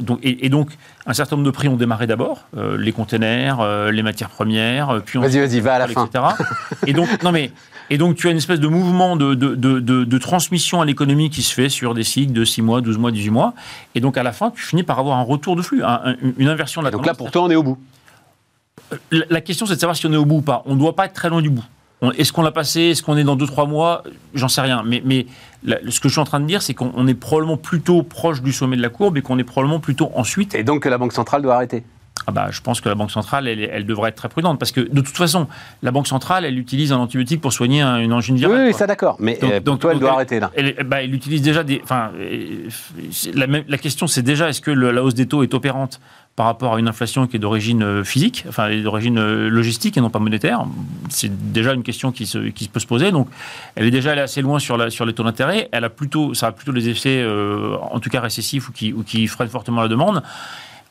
[0.00, 0.70] donc, et, et donc
[1.06, 4.90] un certain nombre de prix ont démarré d'abord, euh, les containers, euh, les matières premières,
[4.90, 6.06] euh, puis vas-y, vas-y, va à la etc.
[6.12, 6.36] fin.
[6.86, 7.50] et donc, non mais,
[7.90, 11.28] et donc, tu as une espèce de mouvement de, de, de, de transmission à l'économie
[11.28, 13.54] qui se fait sur des cycles de 6 mois, 12 mois, 18 mois.
[13.96, 16.48] Et donc, à la fin, tu finis par avoir un retour de flux, un, une
[16.48, 17.78] inversion de la Donc là, pour toi, on est au bout
[19.10, 20.62] la question, c'est de savoir si on est au bout ou pas.
[20.66, 21.64] On ne doit pas être très loin du bout.
[22.16, 22.80] Est-ce qu'on l'a passé?
[22.80, 24.02] Est-ce qu'on est dans 2-3 mois?
[24.34, 24.82] J'en sais rien.
[24.84, 25.26] Mais,
[25.64, 28.52] ce que je suis en train de dire, c'est qu'on est probablement plutôt proche du
[28.52, 30.54] sommet de la courbe et qu'on est probablement plutôt ensuite.
[30.54, 31.84] Et donc que la Banque centrale doit arrêter
[32.26, 34.72] ah bah, je pense que la Banque centrale, elle, elle, devrait être très prudente parce
[34.72, 35.46] que de toute façon,
[35.82, 38.58] la Banque centrale, elle utilise un antibiotique pour soigner un, une angine virale.
[38.58, 39.16] Oui, oui ça d'accord.
[39.18, 40.50] Mais donc, euh, donc toi, elle doit elle, arrêter là.
[40.54, 41.80] Elle, bah, elle, utilise déjà des.
[41.82, 42.10] Enfin,
[43.34, 46.00] la, la, question, c'est déjà est-ce que le, la hausse des taux est opérante?
[46.36, 50.20] Par rapport à une inflation qui est d'origine physique, enfin d'origine logistique et non pas
[50.20, 50.64] monétaire.
[51.08, 53.10] C'est déjà une question qui, se, peut se poser.
[53.10, 53.28] Donc,
[53.74, 55.68] elle est déjà allée assez loin sur, les taux d'intérêt.
[55.72, 58.92] Elle a plutôt, ça a plutôt des effets, euh, en tout cas récessifs ou qui,
[58.92, 60.22] ou qui freinent fortement la demande.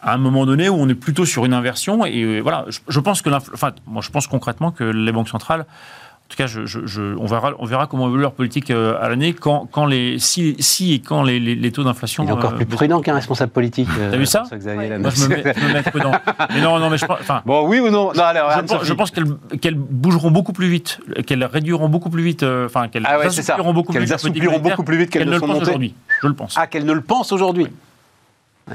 [0.01, 2.05] à un moment donné où on est plutôt sur une inversion.
[2.05, 6.08] Et voilà, je, pense que, enfin, moi, je pense concrètement que les banques centrales en
[6.29, 9.67] tout cas, je, on, verra, on verra comment évolue leur politique euh, à l'année, quand,
[9.71, 12.23] quand les, si, si et quand les, les, taux d'inflation.
[12.23, 13.89] Il est encore euh, plus prudent qu'un responsable politique.
[13.97, 14.43] T'as vu ça?
[14.51, 16.11] Moi, je me, mets, je me mets prudent.
[16.53, 17.17] mais non, non, mais je pense.
[17.47, 19.11] Bon, oui ou non, non alors, Je, pense, je pense
[19.59, 23.25] qu'elles bougeront beaucoup plus vite, qu'elles réduiront beaucoup plus vite, euh, enfin, qu'elles ah ouais,
[23.25, 25.95] assoupliront beaucoup, plus, assoupliront beaucoup plus vite qu'elles ne, le pensent aujourd'hui.
[26.21, 26.55] Je le pense.
[26.59, 27.67] Ah, qu'elles ne le pensent aujourd'hui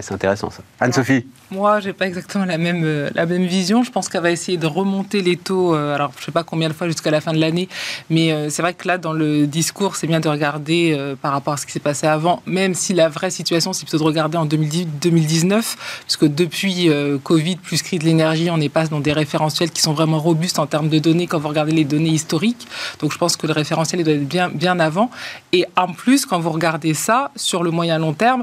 [0.01, 0.63] c'est intéressant ça.
[0.81, 3.83] Anne-Sophie Moi, j'ai pas exactement la même, euh, la même vision.
[3.83, 6.69] Je pense qu'elle va essayer de remonter les taux, euh, alors je sais pas combien
[6.69, 7.69] de fois jusqu'à la fin de l'année,
[8.11, 11.55] mais euh, c'est vrai que là, dans le discours, c'est bien de regarder par rapport
[11.55, 14.37] à ce qui s'est passé avant, même si la vraie situation, c'est plutôt de regarder
[14.37, 16.91] en 2018-2019, puisque depuis
[17.23, 20.59] Covid plus crise de l'énergie, on est pas dans des référentiels qui sont vraiment robustes
[20.59, 22.67] en termes de données quand vous regardez les données historiques.
[23.01, 25.11] Donc je pense que le référentiel il doit être bien, bien avant.
[25.53, 28.43] Et en plus, quand vous regardez ça, sur le moyen long terme,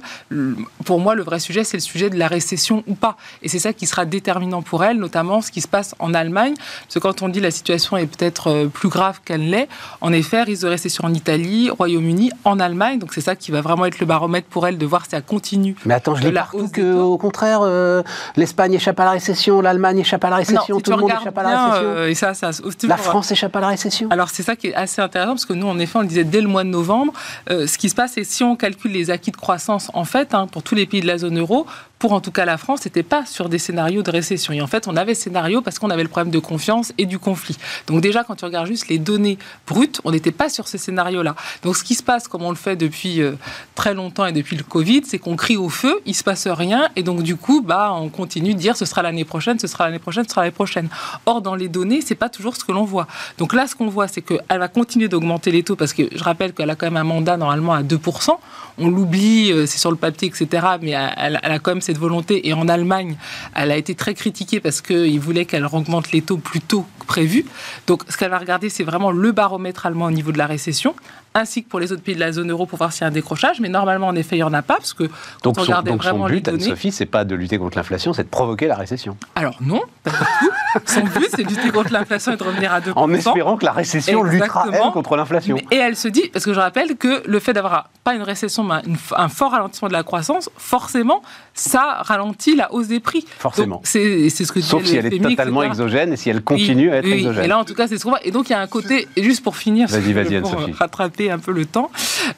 [0.86, 3.18] pour moi, le vrai sujet, c'est le sujet de la récession ou pas.
[3.42, 6.54] Et c'est ça qui sera déterminant pour elle, notamment ce qui se passe en Allemagne.
[6.56, 9.68] Parce que quand on dit la situation est peut-être euh, plus grave qu'elle l'est,
[10.02, 13.00] en effet, risque de récession en Italie, Royaume-Uni, en Allemagne.
[13.00, 15.22] Donc c'est ça qui va vraiment être le baromètre pour elle de voir si ça
[15.22, 15.76] continue.
[15.86, 18.04] Mais attends, je lis partout que, au contraire, euh,
[18.36, 21.44] l'Espagne échappe à la récession, l'Allemagne échappe à la récession, tout le monde échappe à
[21.44, 21.88] la récession.
[21.90, 22.52] Euh, et ça, ça,
[22.84, 24.08] la France échappe à la récession.
[24.10, 26.24] Alors c'est ça qui est assez intéressant parce que nous, en effet, on le disait
[26.24, 27.14] dès le mois de novembre,
[27.50, 30.48] ce qui se passe, c'est si on calcule les acquis de croissance, en fait, hein,
[30.48, 31.66] pour tous les pays de la zone euro,
[32.02, 34.54] pour en tout cas la France, n'était pas sur des scénarios de récession.
[34.54, 37.20] Et en fait, on avait scénario parce qu'on avait le problème de confiance et du
[37.20, 37.56] conflit.
[37.86, 39.38] Donc déjà, quand tu regardes juste les données
[39.68, 41.36] brutes, on n'était pas sur ces scénarios-là.
[41.62, 43.34] Donc ce qui se passe, comme on le fait depuis euh,
[43.76, 46.90] très longtemps et depuis le Covid, c'est qu'on crie au feu, il se passe rien,
[46.96, 49.86] et donc du coup, bah, on continue de dire ce sera l'année prochaine, ce sera
[49.86, 50.90] l'année prochaine, ce sera l'année prochaine.
[51.28, 53.06] Or, dans les données, c'est pas toujours ce que l'on voit.
[53.38, 56.24] Donc là, ce qu'on voit, c'est qu'elle va continuer d'augmenter les taux parce que je
[56.24, 58.32] rappelle qu'elle a quand même un mandat normalement à 2%.
[58.80, 60.66] On l'oublie, euh, c'est sur le papier, etc.
[60.82, 62.48] Mais elle, elle a quand même cette volonté.
[62.48, 63.18] Et en Allemagne,
[63.54, 67.06] elle a été très critiquée parce qu'il voulait qu'elle augmente les taux plus tôt que
[67.06, 67.46] prévu.
[67.86, 70.96] Donc, ce qu'elle va regarder, c'est vraiment le baromètre allemand au niveau de la récession
[71.34, 73.08] ainsi que pour les autres pays de la zone euro pour voir s'il y a
[73.08, 73.60] un décrochage.
[73.60, 75.04] Mais normalement, en effet, il n'y en a pas, parce que
[75.44, 78.30] donc on son, donc son but, Anne-Sophie, c'est pas de lutter contre l'inflation, c'est de
[78.30, 79.18] provoquer la récession.
[79.36, 80.52] Alors non, pas du tout.
[80.86, 82.94] Son but, c'est de lutter contre l'inflation et de revenir à 2%.
[82.96, 85.58] En espérant que la récession luttera, elle, contre l'inflation.
[85.72, 88.64] Et elle se dit, parce que je rappelle que le fait d'avoir pas une récession,
[88.64, 88.82] mais
[89.16, 91.22] un fort ralentissement de la croissance, forcément,
[91.54, 93.26] ça ralentit la hausse des prix.
[93.38, 93.82] Forcément.
[93.84, 97.08] C'est ce que Sauf si elle est totalement exogène et si elle continue à être
[97.08, 97.46] exogène.
[97.46, 98.26] Et là, en tout cas, c'est ce qu'on voit.
[98.26, 101.40] Et donc, il y a un côté, juste pour finir, vas-y, vas-y, pour rattraper un
[101.40, 101.92] peu le temps,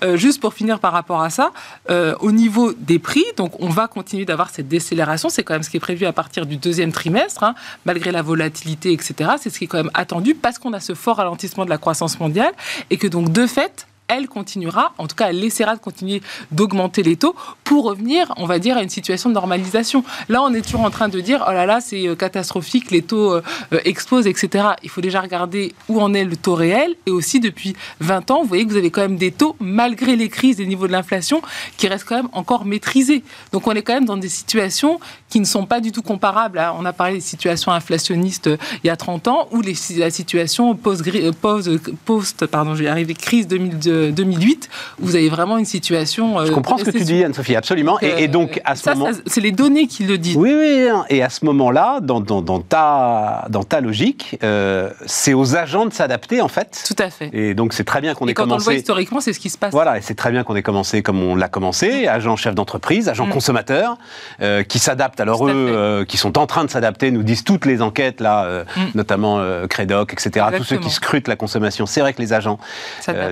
[0.04, 1.52] euh, juste pour finir par rapport à ça,
[1.90, 5.30] euh, au niveau des prix, donc on va continuer d'avoir cette décélération.
[5.30, 8.22] C'est quand même ce qui est prévu à partir du deuxième trimestre, hein, malgré la
[8.22, 9.32] volatilité, etc.
[9.40, 11.78] C'est ce qui est quand même attendu parce qu'on a ce fort ralentissement de la
[11.78, 12.54] croissance mondiale
[12.90, 17.04] et que donc de fait, elle continuera, en tout cas, elle essaiera de continuer d'augmenter
[17.04, 20.04] les taux pour revenir, on va dire, à une situation de normalisation.
[20.30, 23.02] Là, on est toujours en train de dire, oh là là, c'est euh, catastrophique, les
[23.02, 24.66] taux euh, euh, explosent, etc.
[24.84, 26.96] Il faut déjà regarder où en est le taux réel.
[27.06, 30.16] Et aussi, depuis 20 ans, vous voyez que vous avez quand même des taux, malgré
[30.16, 31.42] les crises des niveaux de l'inflation,
[31.78, 33.24] qui restent quand même encore maîtrisés.
[33.52, 36.62] Donc, on est quand même dans des situations qui ne sont pas du tout comparables.
[36.78, 38.50] On a parlé des situations inflationnistes
[38.84, 41.04] il y a 30 ans, ou la situation post,
[41.42, 41.70] post,
[42.06, 46.40] post pardon, je vais arriver, crise 2002 2008, vous avez vraiment une situation.
[46.40, 48.00] Euh, je comprends ce que tu dis, Anne-Sophie, absolument.
[48.02, 49.10] Et, donc, à ce moment.
[49.26, 50.36] c'est les données qui le disent.
[50.36, 50.88] Oui, oui.
[50.90, 51.06] Hein.
[51.10, 55.94] Et à ce moment-là, dans, dans, ta, dans ta logique, euh, c'est aux agents de
[55.94, 56.84] s'adapter, en fait.
[56.88, 57.30] Tout à fait.
[57.34, 58.68] Et donc, c'est très bien qu'on ait quand commencé.
[58.68, 59.72] On le voit historiquement, c'est ce qui se passe.
[59.72, 63.10] Voilà, et c'est très bien qu'on ait commencé comme on l'a commencé, agents chefs d'entreprise,
[63.10, 63.32] agents mm.
[63.32, 63.98] consommateurs,
[64.42, 65.20] euh, qui s'adaptent.
[65.20, 68.82] Alors, eux, qui sont en train de s'adapter, nous disent toutes les enquêtes, là, mm.
[68.96, 71.86] notamment Crédoc, etc., tous ceux qui scrutent la consommation.
[71.86, 72.60] C'est vrai que les agents,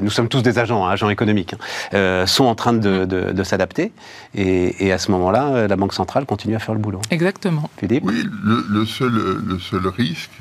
[0.01, 1.57] nous sommes tous des agents, hein, agents économiques Hein,
[1.93, 3.91] euh, sont en train de, s'adapter.
[4.35, 7.01] Et, à ce moment-là, euh, la Banque centrale continue à faire le boulot.
[7.09, 7.69] Exactement.
[7.77, 10.31] Philippe Oui, le, seul, le seul risque,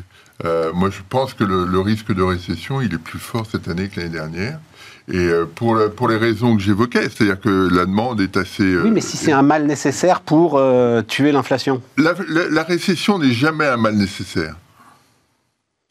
[0.45, 3.89] euh, moi je pense que le, risque de récession, il est plus fort cette année
[3.89, 4.59] que l'année dernière.
[5.13, 8.77] Et pour, pour les raisons que j'évoquais, c'est-à-dire que la demande est assez...
[8.77, 10.61] oui, mais si c'est un mal nécessaire pour
[11.09, 14.55] tuer l'inflation la récession n'est jamais un mal nécessaire.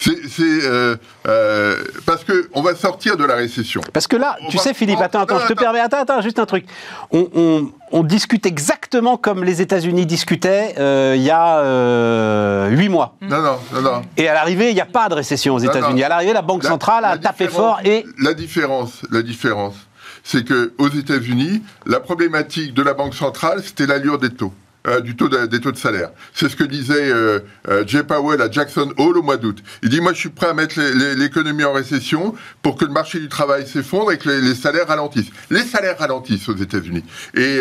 [0.02, 0.96] C'est euh,
[1.28, 3.82] euh, parce que on va sortir de la récession.
[3.92, 6.46] Parce que là, tu sais, Philippe, attends, attends, je te permets, attends, attends, juste un
[6.46, 6.66] truc.
[7.12, 13.16] On, discute exactement comme les États-Unis discutaient euh, il y a huit mois.
[13.22, 14.02] Non, non, non, non.
[14.16, 16.02] Et à l'arrivée, il n'y a pas de récession aux États-Unis.
[16.04, 19.76] À l'arrivée, la Banque centrale a tapé fort et la différence, la différence,
[20.24, 24.54] c'est que aux États-Unis, la problématique de la Banque centrale, c'était l'allure des taux.
[24.88, 26.12] Euh, du taux des taux de salaire.
[26.34, 29.62] C'est ce que disait euh, euh, Jay Powell à Jackson Hole au mois d'août.
[29.84, 30.80] Il dit, moi je suis prêt à mettre
[31.18, 35.32] l'économie en récession pour que le marché du travail s'effondre et que les, salaires ralentissent.
[35.50, 37.04] Les salaires ralentissent aux États-Unis.
[37.36, 37.60] Et,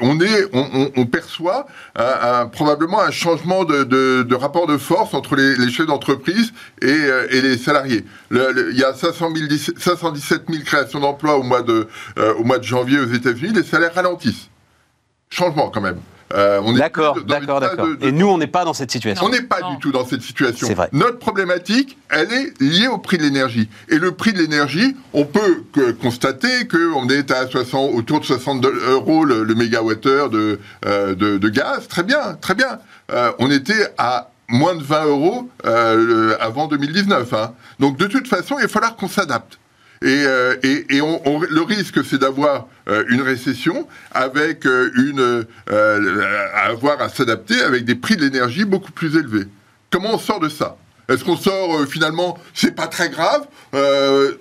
[0.00, 1.66] on, est, on, perçoit
[2.52, 7.56] probablement un changement de, de, de, rapport de force entre les, chefs d'entreprise et, les
[7.56, 8.04] salariés.
[8.30, 11.88] il y a 500 000, 517 000 créations d'emplois au, de,
[12.38, 13.54] au mois de janvier aux États-Unis.
[13.54, 14.50] Les salaires ralentissent.
[15.30, 16.00] Changement quand même.
[16.34, 17.88] Euh, d'accord, d'accord, d'accord.
[18.00, 19.26] Et nous, on n'est pas dans cette situation.
[19.26, 20.66] On n'est pas du tout dans cette situation.
[20.66, 20.88] C'est vrai.
[20.92, 23.68] Notre problématique, elle est liée au prix de l'énergie.
[23.88, 25.64] Et le prix de l'énergie, on peut
[26.00, 31.48] constater qu'on est à 60, autour de 60 euros le, mégawattheure de, euh, de, de,
[31.48, 31.88] gaz.
[31.88, 32.78] Très bien, très bien.
[33.12, 37.32] Euh, on était à moins de 20 euros avant 2019.
[37.34, 37.52] Hein.
[37.78, 39.58] Donc de toute façon, il va falloir qu'on s'adapte.
[40.02, 45.44] Et, euh, et, et on, le risque, c'est d'avoir euh, une récession avec euh, une,
[46.54, 49.44] avoir à s'adapter avec des prix de l'énergie beaucoup plus élevés.
[49.90, 50.78] Comment on sort de ça?
[51.10, 53.46] Est-ce qu'on sort finalement, c'est pas très grave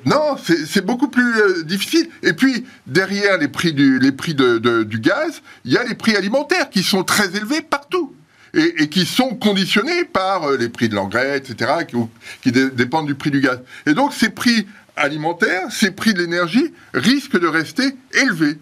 [0.06, 2.08] Non, c'est beaucoup plus difficile.
[2.22, 5.96] Et puis derrière les prix du, les prix de, du gaz, il y a les
[5.96, 8.16] prix alimentaires qui sont très élevés partout.
[8.56, 11.96] Et, et qui sont conditionnés par les prix de l'engrais, etc., qui,
[12.42, 13.60] qui dépendent du prix du gaz.
[13.86, 14.66] Et donc ces prix
[15.00, 18.58] alimentaire, ces prix de l'énergie risquent de rester élevés.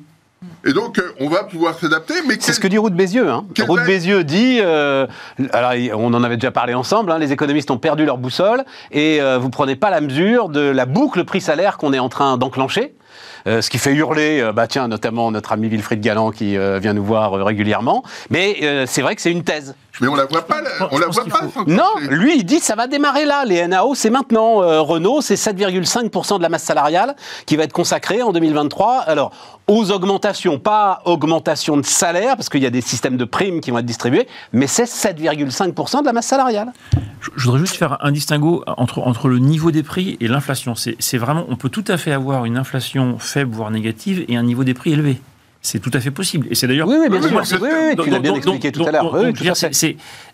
[0.66, 2.14] Et donc, euh, on va pouvoir s'adapter.
[2.28, 3.30] Mais c'est ce que dit Roux Bézieux.
[3.30, 3.46] Hein.
[3.68, 5.08] Roux Bézieux dit, euh,
[5.52, 9.22] alors on en avait déjà parlé ensemble, hein, les économistes ont perdu leur boussole et
[9.22, 12.94] euh, vous prenez pas la mesure de la boucle prix-salaire qu'on est en train d'enclencher.
[13.46, 16.80] Euh, ce qui fait hurler, euh, bah tiens, notamment notre ami Wilfried Galland qui euh,
[16.80, 18.04] vient nous voir régulièrement.
[18.30, 19.76] Mais c'est vrai que c'est une thèse.
[20.00, 21.42] Mais on la voit pas, on la voit pas.
[21.66, 23.46] Non, lui il dit ça va démarrer là.
[23.46, 24.58] Les NAO, c'est maintenant.
[24.84, 29.06] Renault, c'est 7,5% de la masse salariale qui va être consacrée en 2023.
[29.08, 29.32] Alors
[29.68, 33.72] aux augmentations, pas augmentation de salaire, parce qu'il y a des systèmes de primes qui
[33.72, 36.72] vont être distribués, mais c'est 7,5% de la masse salariale.
[37.36, 40.74] Je voudrais juste faire un distinguo entre, entre le niveau des prix et l'inflation.
[40.76, 44.44] C'est vraiment, on peut tout à fait avoir une inflation faible, voire négative, et un
[44.44, 45.20] niveau des prix élevé.
[45.62, 46.48] C'est tout à fait possible.
[46.50, 46.88] Et c'est d'ailleurs.
[46.88, 47.60] Oui, oui, bien sûr.
[47.62, 49.12] Oui, oui, tu l'as bien expliqué tout à l'heure.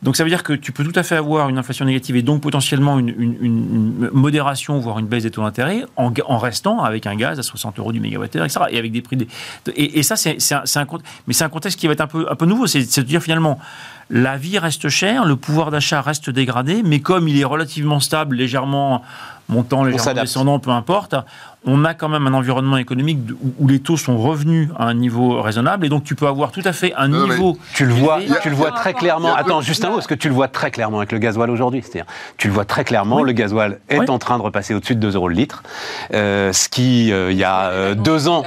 [0.03, 2.21] Donc ça veut dire que tu peux tout à fait avoir une inflation négative et
[2.21, 7.08] donc potentiellement une, une, modération, voire une baisse des taux d'intérêt en, en, restant avec
[7.08, 8.65] un gaz à 60 euros du mégawattheure, etc.
[8.69, 9.17] Et avec des prix.
[9.75, 10.86] Et, et, ça, c'est un, un,
[11.25, 12.67] mais c'est un contexte qui va être un peu, un peu nouveau.
[12.67, 13.60] C'est de dire finalement
[14.10, 18.36] la vie reste chère, le pouvoir d'achat reste dégradé, mais comme il est relativement stable,
[18.36, 19.01] légèrement
[19.49, 21.15] montant, légèrement descendant, peu importe,
[21.65, 23.19] on a quand même un environnement économique
[23.60, 26.62] où les taux sont revenus à un niveau raisonnable, et donc tu peux avoir tout
[26.65, 27.58] à fait un niveau.
[27.73, 29.34] Tu le vois, tu le vois très clairement.
[29.36, 31.82] Attends, juste un mot, parce que tu le vois très clairement avec le gasoil aujourd'hui.
[31.82, 32.06] C'est-à-dire,
[32.38, 35.15] tu le vois très clairement, le gasoil est en train de repasser au-dessus de 2
[35.15, 35.63] euros le litre,
[36.13, 38.43] euh, ce qui, euh, il y a euh, deux ans,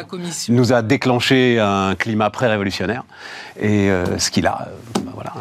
[0.49, 3.05] nous a déclenché un climat pré-révolutionnaire,
[3.61, 5.33] et ce qu'il a, bah, voilà.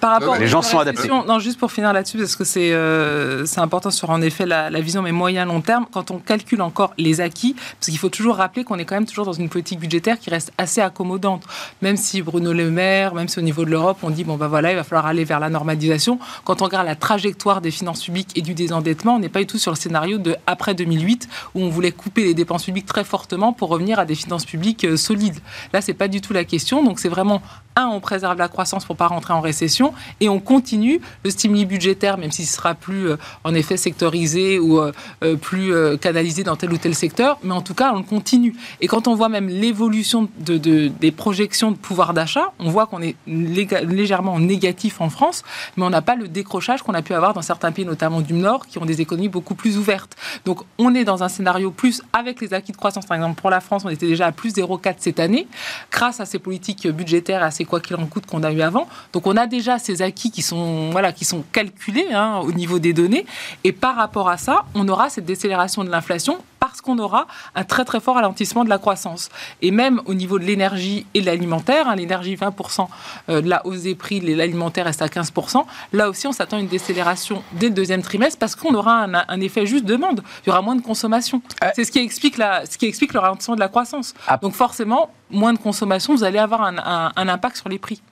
[0.00, 1.08] Par rapport les gens sont adaptés.
[1.08, 5.02] Non, juste pour finir là-dessus, parce que c'est euh, important sur en effet la, vision
[5.02, 5.86] mais moyen long terme.
[5.92, 9.06] Quand on calcule encore les acquis, parce qu'il faut toujours rappeler qu'on est quand même
[9.06, 11.44] toujours dans une politique budgétaire qui reste assez accommodante.
[11.82, 14.48] Même si Bruno Le Maire, même si au niveau de l'Europe, on dit bon ben
[14.48, 16.18] voilà, il va falloir aller vers la normalisation.
[16.44, 19.46] Quand on regarde la trajectoire des finances publiques et du désendettement, on n'est pas du
[19.46, 23.04] tout sur le scénario de après 2008 où on voulait couper les dépenses publiques très
[23.04, 25.38] fortement pour revenir à des finances publiques euh, solides.
[25.72, 26.82] Là, c'est pas du tout la question.
[26.84, 27.42] Donc c'est vraiment
[27.76, 31.66] un, on préserve la croissance pour pas rentrer en récession et on continue le stimuli
[31.66, 36.56] budgétaire, même s'il sera plus euh, en effet sectorisé ou euh, euh, plus canalisé dans
[36.56, 38.54] tel ou tel secteur, mais en tout cas, on le continue.
[38.80, 43.00] Et quand on voit même l'évolution de, des projections de pouvoir d'achat, on voit qu'on
[43.02, 45.42] est légèrement négatif en France,
[45.76, 48.34] mais on n'a pas le décrochage qu'on a pu avoir dans certains pays, notamment du
[48.34, 50.16] Nord, qui ont des économies beaucoup plus ouvertes.
[50.44, 53.06] Donc, on est dans un scénario plus avec les acquis de croissance.
[53.06, 55.46] Par exemple, pour la France, on était déjà à plus 0,4 cette année,
[55.90, 58.88] grâce à ces politiques budgétaires, à ces quoi qu'il en coûte qu'on a eu avant.
[59.12, 62.78] Donc, on a déjà ces acquis qui sont, voilà, qui sont calculés hein, au niveau
[62.78, 63.26] des données.
[63.64, 67.64] Et par rapport à ça, on aura cette décélération de l'inflation parce qu'on aura un
[67.64, 69.30] très très fort ralentissement de la croissance.
[69.62, 72.86] Et même au niveau de l'énergie et de l'alimentaire, hein, l'énergie 20%
[73.28, 76.60] euh, de la hausse des prix, l'alimentaire reste à 15%, là aussi on s'attend à
[76.60, 80.50] une décélération dès le deuxième trimestre parce qu'on aura un, effet juste demande, il y
[80.50, 81.42] aura moins de consommation.
[81.64, 81.70] Euh.
[81.74, 84.14] C'est ce qui, explique la, ce qui explique le ralentissement de la croissance.
[84.28, 84.36] Ah.
[84.36, 88.02] Donc forcément, moins de consommation, vous allez avoir un impact sur les prix.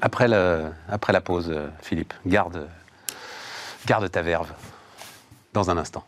[0.00, 2.68] Après, le, après la pause, euh, Philippe, garde,
[3.86, 4.52] garde ta verve
[5.52, 6.04] dans un instant.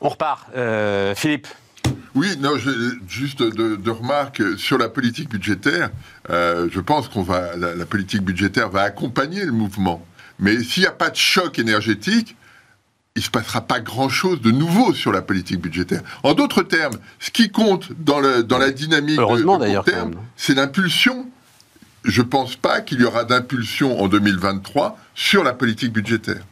[0.00, 0.46] On repart.
[0.56, 1.48] Euh, Philippe
[2.14, 2.56] oui, non,
[3.06, 5.90] juste de, remarques sur la politique budgétaire.
[6.30, 10.04] Euh, je pense qu'on va, la, politique budgétaire va accompagner le mouvement.
[10.38, 12.36] Mais s'il n'y a pas de choc énergétique,
[13.14, 16.02] il ne se passera pas grand-chose de nouveau sur la politique budgétaire.
[16.22, 20.54] En d'autres termes, ce qui compte dans, le, dans la dynamique Heureusement, de, terme, c'est
[20.54, 21.26] l'impulsion.
[22.04, 26.42] Je ne pense pas qu'il y aura d'impulsion en 2023 sur la politique budgétaire.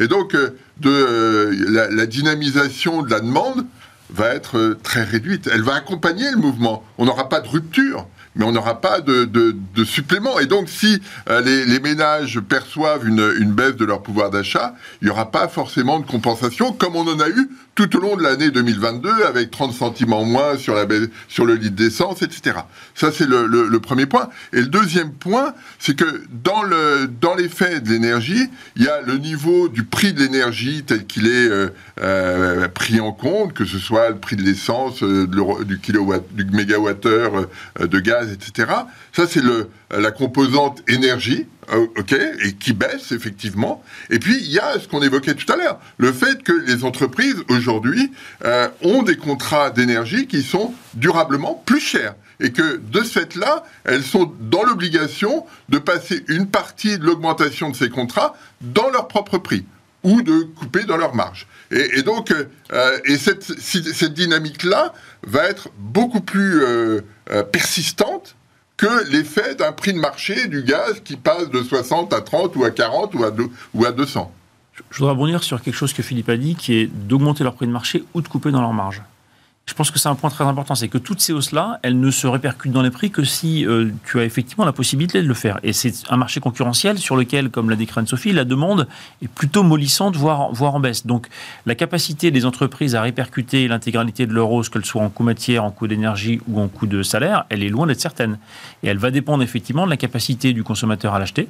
[0.00, 3.66] Et donc, euh, euh, la, dynamisation de la demande
[4.10, 5.48] va être euh, très réduite.
[5.52, 6.84] Elle va accompagner le mouvement.
[6.98, 9.54] On n'aura pas de rupture mais on n'aura pas de,
[9.84, 10.40] supplément.
[10.40, 15.30] Et donc, si les, ménages perçoivent une, baisse de leur pouvoir d'achat, il n'y aura
[15.30, 19.24] pas forcément de compensation, comme on en a eu tout au long de l'année 2022,
[19.24, 20.86] avec 30 centimes en moins sur, la
[21.28, 22.58] sur le litre d'essence, etc.
[22.94, 24.28] Ça, c'est le, le, le, premier point.
[24.52, 28.88] Et le deuxième point, c'est que dans, le, dans les faits de l'énergie, il y
[28.88, 31.68] a le niveau du prix de l'énergie tel qu'il est euh,
[32.00, 35.26] euh, pris en compte, que ce soit le prix de l'essence, euh,
[35.64, 37.46] du kilowatt, du mégawattheure
[37.80, 38.72] euh, de gaz, etc.
[39.12, 39.42] Ça, c'est
[39.90, 41.46] la composante énergie,
[41.96, 43.82] ok, et qui baisse effectivement.
[44.10, 46.84] Et puis il y a ce qu'on évoquait tout à l'heure, le fait que les
[46.84, 48.12] entreprises aujourd'hui
[48.44, 53.64] euh, ont des contrats d'énergie qui sont durablement plus chers et que de ce fait-là,
[53.84, 59.08] elles sont dans l'obligation de passer une partie de l'augmentation de ces contrats dans leur
[59.08, 59.64] propre prix
[60.02, 61.46] ou de couper dans leur marge.
[61.70, 64.92] Et, donc, euh, et cette, cette dynamique-là
[65.26, 67.00] va être beaucoup plus euh,
[67.50, 68.36] persistante
[68.76, 72.64] que l'effet d'un prix de marché du gaz qui passe de 60 à 30 ou
[72.64, 74.32] à 40 ou à, deux, ou à 200.
[74.90, 77.66] Je voudrais rebondir sur quelque chose que Philippe a dit, qui est d'augmenter leur prix
[77.66, 79.02] de marché ou de couper dans leur marge.
[79.66, 82.10] Je pense que c'est un point très important, c'est que toutes ces hausses-là, elles ne
[82.10, 85.32] se répercutent dans les prix que si euh, tu as effectivement la possibilité de le
[85.32, 85.58] faire.
[85.62, 88.86] Et c'est un marché concurrentiel sur lequel, comme l'a décrit Sophie, la demande
[89.22, 91.06] est plutôt mollissante, voire, voire en baisse.
[91.06, 91.28] Donc
[91.64, 95.64] la capacité des entreprises à répercuter l'intégralité de leur hausse, qu'elle soit en coût matière,
[95.64, 98.38] en coût d'énergie ou en coût de salaire, elle est loin d'être certaine.
[98.82, 101.48] Et elle va dépendre effectivement de la capacité du consommateur à l'acheter.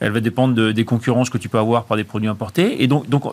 [0.00, 2.82] Elle va dépendre de, des concurrences que tu peux avoir par des produits importés.
[2.82, 3.32] Et donc, donc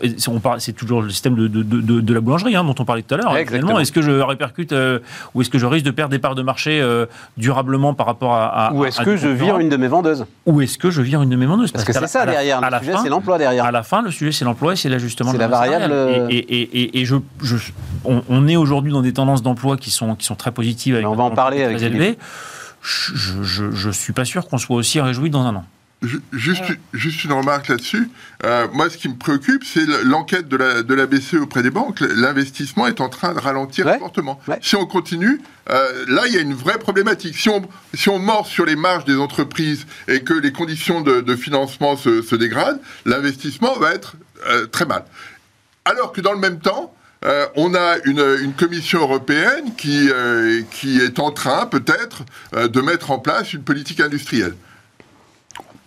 [0.60, 3.17] c'est toujours le système de, de, de la boulangerie hein, dont on parlait tout à
[3.17, 3.36] l'heure.
[3.36, 4.99] Est-ce que je répercute euh,
[5.34, 7.05] ou est-ce que je risque de perdre des parts de marché euh,
[7.38, 8.71] durablement par rapport à.
[8.73, 11.29] ou est-ce que je vire une de mes vendeuses Ou est-ce que je vire une
[11.29, 12.62] de mes vendeuses Parce, que, c'est ça derrière.
[12.62, 13.65] Le sujet, c'est l'emploi derrière.
[13.65, 15.93] À la fin, le sujet, c'est l'emploi et c'est l'ajustement de la, variable.
[16.29, 17.57] Et, et, et, je, je,
[18.05, 20.95] on, est aujourd'hui dans des tendances d'emploi qui sont, qui sont très positives.
[20.95, 22.17] Avec on va en parler avec élevés.
[22.81, 25.65] Je ne suis pas sûr qu'on soit aussi réjoui dans un an.
[26.32, 28.10] Juste, juste une remarque là-dessus.
[28.44, 31.70] Euh, moi, ce qui me préoccupe, c'est l'enquête de la, de la BCE auprès des
[31.70, 32.00] banques.
[32.00, 34.42] L'investissement est en train de ralentir fortement.
[34.62, 37.38] Si on continue, euh, là, il y a une vraie problématique.
[37.38, 37.62] Si on,
[37.94, 41.96] si on mord sur les marges des entreprises et que les conditions de, de financement
[41.96, 44.16] se, se dégradent, l'investissement va être
[44.48, 45.06] euh, très mal.
[45.86, 50.64] Alors que dans le même temps, euh, on a une, une, commission européenne qui, euh,
[50.72, 52.24] qui est en train, peut-être,
[52.56, 54.56] euh, de mettre en place une politique industrielle.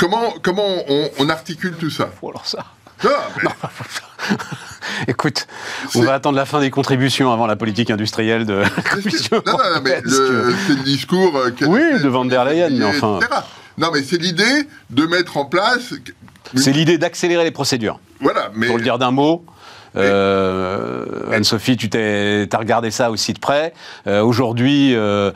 [0.04, 2.66] Comment, comment on, on articule tout ça oh, alors ça.
[3.04, 3.08] Ah,
[3.42, 3.48] mais...
[5.08, 5.46] Écoute,
[5.94, 9.42] on va attendre la fin des contributions avant la politique industrielle de la Commission.
[9.46, 11.34] Non, non, non mais c'est le discours.
[11.38, 13.18] Euh, oui, de Van der Leyen, mais enfin.
[13.78, 15.94] Non, mais c'est l'idée de mettre en place.
[16.54, 17.98] C'est l'idée d'accélérer les procédures.
[18.20, 18.66] Voilà, mais.
[18.66, 19.42] Pour le dire d'un mot,
[19.96, 23.72] euh, Anne-Sophie, tu t'es, as regardé ça aussi de près.
[24.07, 25.33] Euh, aujourd'hui, euh,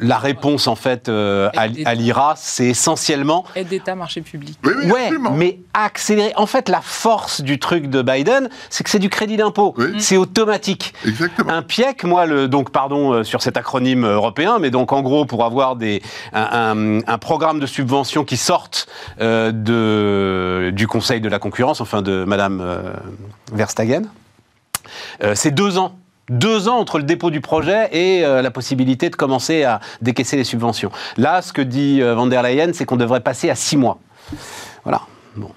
[0.00, 4.58] la réponse en fait euh, à, à l'IRA, c'est essentiellement aide d'État, marché public.
[4.64, 6.32] Oui, oui, ouais, mais accélérer.
[6.36, 9.74] En fait, la force du truc de Biden, c'est que c'est du crédit d'impôt.
[9.76, 10.00] Oui.
[10.00, 10.94] C'est automatique.
[11.06, 11.52] Exactement.
[11.52, 15.24] Un PIEC, moi, le, donc pardon euh, sur cet acronyme européen, mais donc en gros
[15.24, 18.86] pour avoir des un, un, un programme de subvention qui sorte
[19.20, 22.92] euh, de du Conseil de la concurrence, enfin de Madame euh,
[23.52, 24.01] Verstagen.
[25.22, 25.96] Euh, c'est deux ans.
[26.30, 30.36] Deux ans entre le dépôt du projet et euh, la possibilité de commencer à décaisser
[30.36, 30.92] les subventions.
[31.16, 33.98] Là, ce que dit euh, Van der Leyen, c'est qu'on devrait passer à six mois.
[34.84, 35.02] Voilà.
[35.36, 35.50] Bon.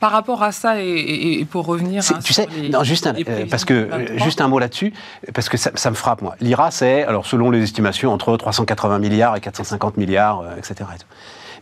[0.00, 2.02] Par rapport à ça, et, et pour revenir.
[2.10, 4.94] Hein, tu sais, les, non, juste un, euh, parce que juste un mot là-dessus,
[5.34, 6.34] parce que ça, ça me frappe moi.
[6.40, 10.76] L'IRA, c'est alors selon les estimations entre 380 milliards et 450 milliards, etc.
[10.94, 10.98] Et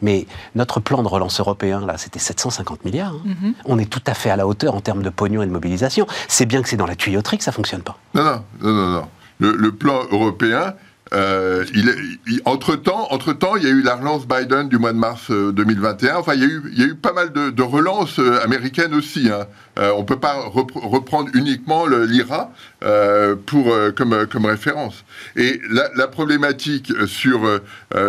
[0.02, 3.14] mais notre plan de relance européen, là, c'était 750 milliards.
[3.14, 3.22] Hein.
[3.24, 3.52] Mm -hmm.
[3.64, 6.06] On est tout à fait à la hauteur en termes de pognon et de mobilisation.
[6.28, 7.96] C'est bien que c'est dans la tuyauterie que ça fonctionne pas.
[8.14, 8.90] Non, non, non, non.
[8.92, 9.08] non.
[9.38, 10.74] Le, le, plan européen,
[11.14, 11.94] euh, il,
[12.26, 14.98] il, entre temps, entre temps, il y a eu la relance Biden du mois de
[14.98, 16.16] mars euh, 2021.
[16.16, 18.42] Enfin, il y a eu, il y a eu pas mal de, de relances euh,
[18.42, 19.30] américaines aussi.
[19.30, 19.46] Hein.
[19.78, 22.50] Euh, on peut pas reprendre uniquement l'IRA
[22.82, 25.04] euh, pour comme comme référence.
[25.36, 27.60] Et la, la problématique sur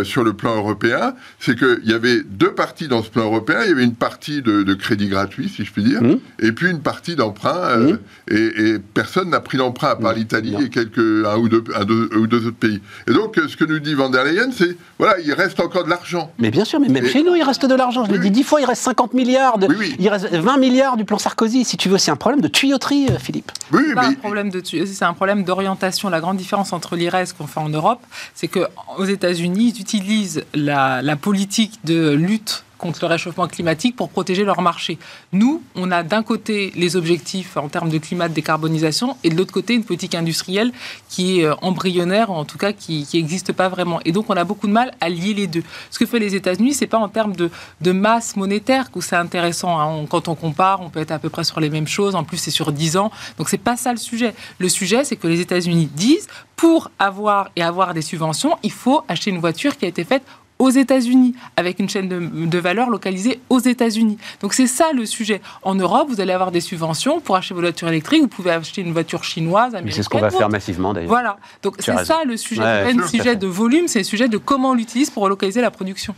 [0.04, 3.60] sur le plan européen, c'est qu'il y avait deux parties dans ce plan européen.
[3.64, 6.20] Il y avait une partie de, de crédit gratuit, si je puis dire, mmh.
[6.40, 7.78] et puis une partie d'emprunt.
[7.78, 8.00] Mmh.
[8.30, 11.86] Et, et, personne n'a pris l'emprunt à part l'Italie et quelques un ou deux, un,
[11.86, 12.82] deux, un ou deux autres pays.
[13.08, 15.84] Et donc, euh, ce que nous dit Van der Leyen, c'est voilà, il reste encore
[15.84, 16.32] de l'argent.
[16.40, 18.06] Mais bien sûr, mais même chez nous, il reste de l'argent.
[18.06, 19.58] Je l'ai dit dix fois, il reste 50 milliards.
[19.58, 19.68] De,
[20.00, 21.64] Il reste 20 milliards du plan Sarkozy.
[21.64, 23.52] Si tu veux, c'est un problème de tuyauterie, euh, Philippe.
[23.72, 24.06] Oui, mais...
[24.06, 26.10] un problème de c'est un problème d'orientation.
[26.10, 28.02] La grande différence entre l'IRES qu'on fait en Europe,
[28.34, 34.10] c'est qu'aux États-Unis, ils utilisent la, la politique de lutte contre le réchauffement climatique pour
[34.10, 34.98] protéger leur marché.
[35.34, 39.36] Nous, on a d'un côté les objectifs en termes de climat de décarbonisation et de
[39.36, 40.72] l'autre côté une politique industrielle
[41.10, 44.00] qui est euh, embryonnaire, en tout cas qui n'existe pas vraiment.
[44.06, 45.64] Et donc on a beaucoup de mal à lier les deux.
[45.90, 47.50] Ce que fait les États-Unis, c'est pas en termes de,
[47.92, 49.80] masse monétaire que c'est intéressant.
[49.80, 50.06] Hein.
[50.10, 52.16] quand on compare, on peut être à peu près sur les mêmes choses.
[52.16, 53.12] En plus, c'est sur 10 ans.
[53.38, 54.36] Donc c'est pas ça le sujet.
[54.60, 59.04] Le sujet, c'est que les États-Unis disent pour avoir et avoir des subventions, il faut
[59.08, 60.24] acheter une voiture qui a été faite
[60.60, 64.18] aux États-Unis, avec une chaîne de, valeur localisée aux États-Unis.
[64.42, 65.42] Donc c'est ça le sujet.
[65.62, 68.82] En Europe, vous allez avoir des subventions pour acheter vos voitures électriques, vous pouvez acheter
[68.82, 69.92] une voiture chinoise, américaine.
[69.94, 71.10] C'est ce qu'on va faire massivement d'ailleurs.
[71.10, 71.38] Voilà.
[71.64, 72.62] Donc c'est ça le sujet.
[72.62, 75.62] c'est pas un sujet de volume, c'est le sujet de comment on l'utilise pour relocaliser
[75.62, 76.16] la production.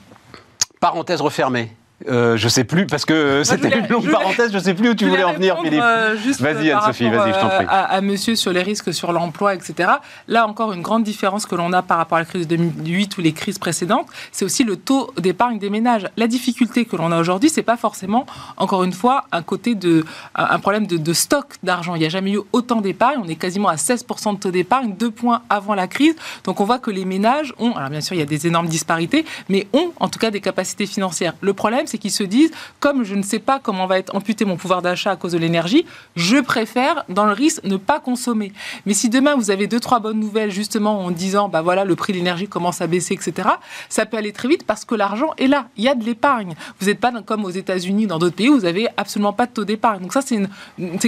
[0.79, 1.71] Parenthèse refermée.
[2.07, 5.07] Euh, je sais plus, parce que c'était une longue parenthèse, je sais plus où tu
[5.07, 5.81] voulais en venir, Philippe.
[5.83, 7.65] Euh, vas-y, Anne-Sophie, vas-y, je t'en prie.
[7.65, 9.89] Euh, à, à, monsieur sur les risques sur l'emploi, etc.
[10.27, 13.17] Là, encore, une grande différence que l'on a par rapport à la crise de 2008
[13.17, 16.07] ou les crises précédentes, c'est aussi le taux d'épargne des ménages.
[16.15, 18.25] La difficulté que l'on a aujourd'hui, c'est pas forcément,
[18.55, 21.95] encore une fois, un côté de, un problème de, de stock d'argent.
[21.95, 23.19] Il n'y a jamais eu autant d'épargne.
[23.21, 26.15] On est quasiment à 16% de taux d'épargne, deux points avant la crise.
[26.45, 28.67] Donc, on voit que les ménages ont, alors bien sûr, il y a des énormes
[28.67, 31.33] disparités, mais ont, en tout cas, des capacités financières.
[31.41, 34.45] Le problème, c'est qu'ils se disent, comme je ne sais pas comment va être amputé
[34.45, 35.85] mon pouvoir d'achat à cause de l'énergie,
[36.15, 38.53] je préfère, dans le risque, ne pas consommer.
[38.85, 41.95] Mais si demain vous avez deux, trois bonnes nouvelles, justement, en disant, bah voilà, le
[41.95, 43.49] prix de l'énergie commence à baisser, etc.,
[43.89, 45.67] ça peut aller très vite parce que l'argent est là.
[45.77, 46.55] Il y a de l'épargne.
[46.79, 49.51] Vous n'êtes pas comme aux États-Unis, dans d'autres pays, où vous avez absolument pas de
[49.51, 50.01] taux d'épargne.
[50.01, 50.39] Donc ça, c'est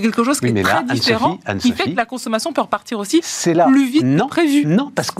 [0.02, 3.90] quelque chose qui est très différent, qui fait que la consommation peut repartir aussi plus
[3.90, 4.66] vite non, que prévu.
[4.66, 5.12] Non, parce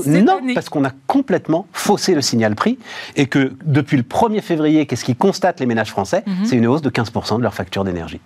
[0.70, 2.78] qu'on a complètement faussé le signal prix
[3.16, 6.46] et que depuis le 1er février, qu'est-ce qui constate les ménages français, mhm.
[6.46, 8.22] c'est une hausse de 15% de leur facture d'énergie.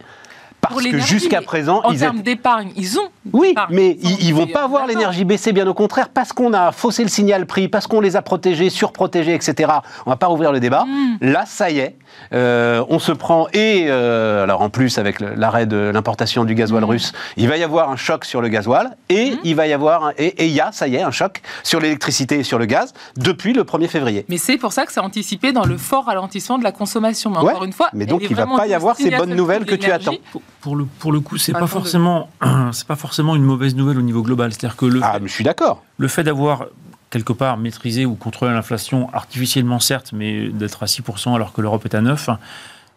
[0.70, 3.10] Parce que jusqu'à présent, en termes d'épargne, ils ont.
[3.34, 6.72] Oui, mais ils, ne vont pas voir l'énergie baisser, bien au contraire, parce qu'on a
[6.72, 9.72] faussé le signal prix, parce qu'on les a protégés, surprotégés, etc.
[10.06, 10.86] On va pas rouvrir le débat.
[10.86, 11.18] Mhm.
[11.32, 11.98] Là, ça y est,
[12.34, 16.84] euh, on se prend et euh, alors en plus avec l'arrêt de l'importation du gasoil
[16.84, 16.90] mhm.
[16.90, 20.12] russe, il va y avoir un choc sur le gasoil et il va y avoir
[20.18, 22.94] et il y a, ça y est, un choc sur l'électricité et sur le gaz
[23.18, 24.26] depuis le 1er février.
[24.30, 27.32] Mais c'est pour ça que c'est anticipé dans le fort ralentissement de la consommation.
[27.32, 29.76] Mais encore une fois, mais donc il, va pas y avoir ces bonnes nouvelles que
[29.76, 30.16] tu attends.
[30.32, 30.42] Pour
[30.74, 32.30] le pour le coup, c'est pas forcément
[32.72, 34.52] c'est pas forcément une mauvaise nouvelle au niveau global.
[34.52, 35.84] C'est-à-dire que le ah, je suis d'accord.
[35.98, 36.66] Le fait d'avoir
[37.12, 41.86] quelque part maîtriser ou contrôler l'inflation artificiellement certes, mais d'être à 6% alors que l'Europe
[41.86, 42.38] est à 9%,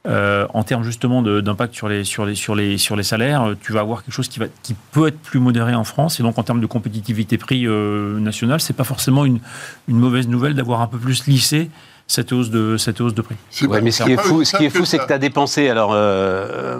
[0.06, 3.72] euh, en termes justement d'impact sur les, sur, les, sur, les, sur les salaires, tu
[3.72, 6.18] vas avoir quelque chose qui, va, qui peut être plus modéré en France.
[6.18, 9.40] Et donc en termes de compétitivité prix euh, national, c'est pas forcément une,
[9.86, 11.70] une mauvaise nouvelle d'avoir un peu plus lissé
[12.08, 13.36] cette hausse de, cette hausse de prix.
[13.82, 15.90] mais ce qui est fou, ce qui est fou, c'est que tu as dépensé, alors,
[15.92, 16.78] euh,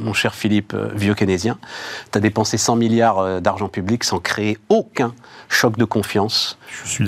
[0.00, 1.58] mon cher Philippe, euh, vieux keynésien,
[2.10, 5.14] tu as dépensé 100 milliards euh, d'argent public sans créer aucun
[5.48, 6.58] choc de confiance,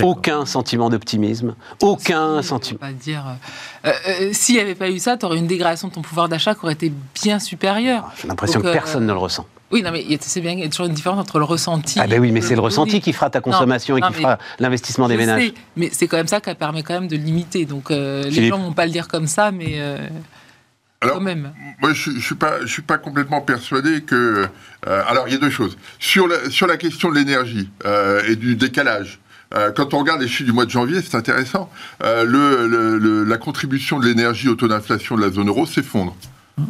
[0.03, 2.81] aucun sentiment d'optimisme, aucun sentiment.
[2.81, 3.25] Pas dire.
[4.33, 6.65] S'il n'y avait pas eu ça, tu aurais une dégradation de ton pouvoir d'achat qui
[6.65, 8.11] aurait été bien supérieure.
[8.21, 9.47] J'ai l'impression que personne ne le ressent.
[9.73, 12.01] Oui, non, mais c'est bien, il y a toujours une différence entre le ressenti.
[12.01, 15.07] Ah, ben oui, mais c'est le ressenti qui fera ta consommation et qui fera l'investissement
[15.07, 15.43] des ménages.
[15.43, 17.67] Sais, mais c'est quand même ça qui permet quand même de limiter.
[17.67, 19.81] Donc, euh, les gens ne vont pas le dire comme ça, mais.
[21.03, 21.53] Euh, alors, quand même.
[21.81, 24.47] Moi, je ne suis, pas, je suis pas complètement persuadé que.
[24.87, 25.77] Euh, alors, il y a deux choses.
[25.99, 27.71] Sur la, sur la question de l'énergie
[28.29, 29.19] et du décalage,
[29.75, 31.71] quand on regarde les chiffres du mois de janvier, c'est intéressant.
[32.03, 36.17] Le, le, la contribution de l'énergie au taux d'inflation de la zone euro s'effondre.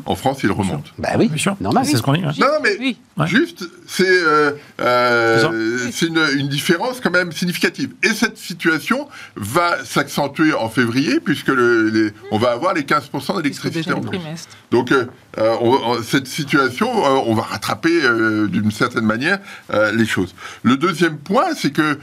[0.07, 0.93] En France, il remonte.
[0.99, 1.31] Bah oui,
[1.61, 1.85] normal.
[1.85, 2.23] C'est ce qu'on dit.
[2.23, 5.91] Non, mais juste, c'est euh, euh,
[6.39, 7.91] une, différence quand même significative.
[8.03, 13.93] Et cette situation va s'accentuer en février, puisque le, on va avoir les 15% d'électricité
[13.93, 14.19] en plus.
[14.71, 15.07] Donc, euh,
[16.03, 18.01] cette situation, on va rattraper
[18.49, 19.39] d'une certaine manière
[19.93, 20.35] les choses.
[20.63, 21.99] Le deuxième point, c'est que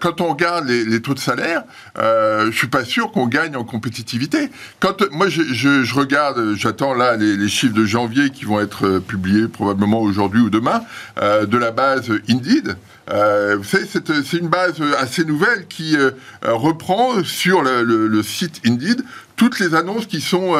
[0.00, 1.62] quand on regarde les, taux de salaire,
[1.96, 4.50] je suis pas sûr qu'on gagne en compétitivité.
[4.80, 9.00] Quand moi, je, je regarde, j'attends là les, chiffres de janvier qui vont être euh,
[9.00, 10.82] publiés probablement aujourd'hui ou demain
[11.20, 12.76] euh, de la base Indeed.
[13.10, 15.96] Euh, c'est une base assez nouvelle qui
[16.42, 19.02] reprend sur le, site Indeed
[19.36, 20.54] toutes les annonces qui sont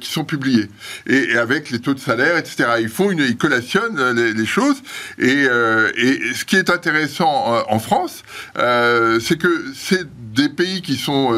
[0.00, 0.68] qui sont publiées
[1.08, 2.68] et, avec les taux de salaire, etc.
[2.80, 4.76] Ils font ils collationnent les, choses
[5.18, 8.22] et, ce qui est intéressant en France,
[8.54, 11.32] c'est que c'est des pays qui sont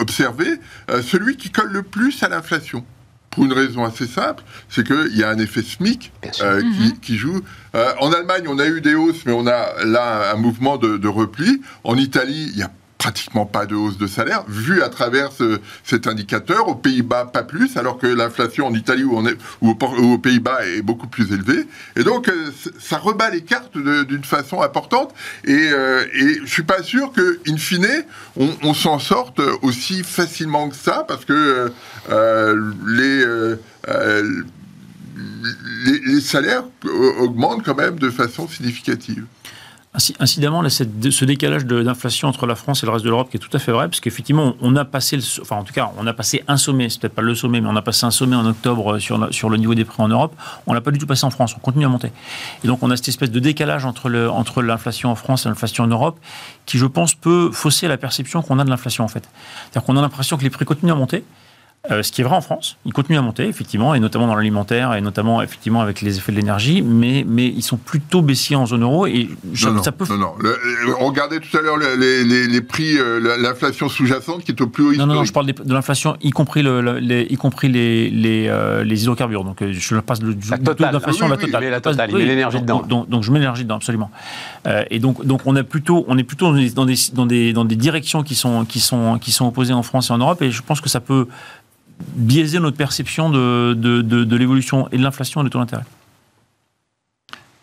[0.00, 0.58] observés
[1.02, 2.86] celui qui colle le plus à l'inflation.
[3.30, 6.12] Pour une raison assez simple, c'est qu'il y a un effet SMIC
[6.42, 6.98] euh, qui, Mhm.
[7.00, 7.40] qui joue.
[7.74, 10.96] Euh, en Allemagne, on a eu des hausses, mais on a là un mouvement de,
[10.96, 11.60] de repli.
[11.84, 15.60] En Italie, il y a pratiquement pas de hausse de salaire, vu à travers ce-
[15.84, 16.68] cet indicateur.
[16.68, 19.22] Aux Pays-Bas, pas plus, alors que l'inflation en Italie ou,
[19.62, 21.66] aux Pays-Bas est beaucoup plus élevée.
[21.96, 25.14] Et donc, euh, ça rebat les cartes d'une façon importante.
[25.44, 26.04] Et, euh,
[26.44, 28.04] je suis pas sûr que, in fine,
[28.36, 31.70] on, s'en sorte aussi facilement que ça, parce que
[32.10, 33.24] euh, les,
[36.20, 36.64] salaires
[37.20, 39.24] augmentent quand même de façon significative.
[39.98, 43.40] Inci- Incidemment, ce décalage d'inflation entre la France et le reste de l'Europe qui est
[43.40, 46.12] tout à fait vrai, parce qu'effectivement, on a passé, enfin en tout cas, on a
[46.12, 48.46] passé un sommet, c'est peut-être pas le sommet, mais on a passé un sommet en
[48.46, 50.36] octobre euh, sur, le niveau des prix en Europe.
[50.68, 52.12] On l'a pas du tout passé en France, on continue à monter.
[52.62, 54.08] Et donc, on a cette espèce de décalage entre
[54.62, 56.18] l'inflation en France et l'inflation en Europe,
[56.64, 59.28] qui, je pense, peut fausser la perception qu'on a de l'inflation en fait.
[59.64, 61.24] C'est-à-dire qu'on a l'impression que les prix continuent à monter.
[61.92, 64.34] Euh, ce qui est vrai en France, ils continuent à monter, effectivement, et notamment dans
[64.34, 68.56] l'alimentaire, et notamment, effectivement, avec les effets de l'énergie, mais, mais ils sont plutôt baissiers
[68.56, 70.04] en zone euro, et je- Non, non, ça peut...
[70.10, 70.32] non, non.
[70.40, 70.58] Le-
[70.96, 74.60] regardait tout à l'heure le- les, les- les prix, euh, la- l'inflation sous-jacente qui est
[74.60, 75.54] au plus haut Non, non, non, je historique.
[75.54, 79.02] parle des- de l'inflation, y compris, le, le- les, y compris les, les, euh, les
[79.04, 79.44] hydrocarbures.
[79.44, 80.92] Donc, euh, je passe le, du totale.
[80.92, 81.60] d'inflation Ah oui, la oui, totale.
[81.64, 82.98] mais la totale, met l'énergie donc- dedans.
[82.98, 84.10] Donc, donc, je mets l'énergie dedans, absolument.
[84.66, 87.24] Euh, et donc, donc on, a plutôt, on est plutôt dans des, dans des, dans
[87.26, 90.18] des, dans des directions qui sont, qui, sont, qui sont opposées en France et en
[90.18, 90.42] Europe.
[90.42, 91.28] Et je pense que ça peut
[92.00, 95.84] biaiser notre perception de, de, de, de l'évolution et de l'inflation et des taux d'intérêt.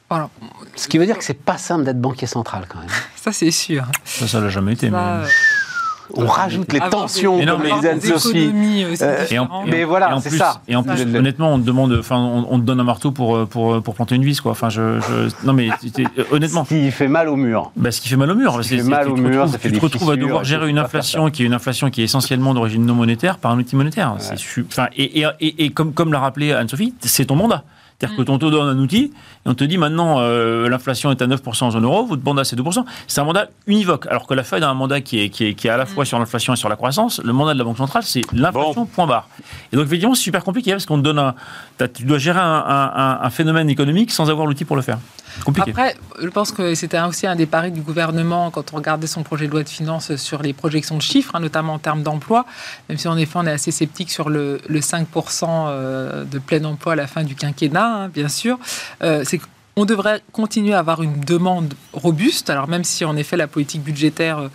[0.09, 0.29] Voilà.
[0.75, 2.89] Ce qui veut dire que c'est pas simple d'être banquier central quand même.
[3.15, 3.85] Ça, c'est sûr.
[4.03, 4.89] Ça, ça l'a jamais été.
[4.89, 5.29] Ça, mais- euh,
[6.13, 7.71] On rajoute les tensions, des- Mais non, mais
[8.13, 8.51] aussi
[9.01, 9.49] Euh, Et en.
[9.65, 10.61] Mais voilà, c'est ça.
[10.67, 13.47] Et en plus, honnêtement, on te demande, enfin, on, on te donne un marteau pour,
[13.47, 14.51] pour, pour planter une vis, quoi.
[14.51, 16.63] Enfin, je, je- non, mais euh, honnêtement.
[16.65, 17.71] Ce qui fait mal au mur.
[17.75, 18.59] Bah, ce qui fait mal au mur.
[18.63, 20.69] Ce qui fait mal au mur, retrouves- ça fait tu te retrouves à devoir gérer
[20.69, 23.75] une inflation qui est une inflation qui est essentiellement d'origine non monétaire par un outil
[23.75, 24.15] monétaire.
[24.19, 24.37] C'est
[24.95, 27.63] et, et, et, et comme, comme l'a rappelé Anne-Sophie, c'est ton mandat.
[28.07, 29.11] C'est-à-dire que on te donne un outil
[29.45, 32.43] et on te dit maintenant euh, l'inflation est à 9% en zone euro, votre mandat
[32.43, 32.83] c'est 2%.
[33.07, 34.07] C'est un mandat univoque.
[34.07, 35.85] Alors que la Fed a un mandat qui est, qui est, qui est à la
[35.85, 37.21] fois sur l'inflation et sur la croissance.
[37.23, 39.27] Le mandat de la Banque centrale c'est l'inflation, point barre.
[39.71, 41.35] Et donc effectivement c'est super compliqué parce qu'on te donne un.
[41.93, 44.97] Tu dois gérer un, un- un- un phénomène économique sans avoir l'outil pour le faire.
[45.57, 49.23] Après, je pense que c'était aussi un des paris du gouvernement quand on regardait son
[49.23, 52.45] projet de loi de finances sur les projections de chiffres, hein, notamment en termes d'emploi,
[52.89, 55.05] même si en effet on est assez sceptique sur le, le 5%
[55.47, 58.59] euh, de plein emploi à la fin du quinquennat, hein, bien sûr.
[59.03, 59.39] Euh, c'est
[59.75, 63.83] qu'on devrait continuer à avoir une demande robuste, alors même si en effet la politique
[63.83, 64.49] budgétaire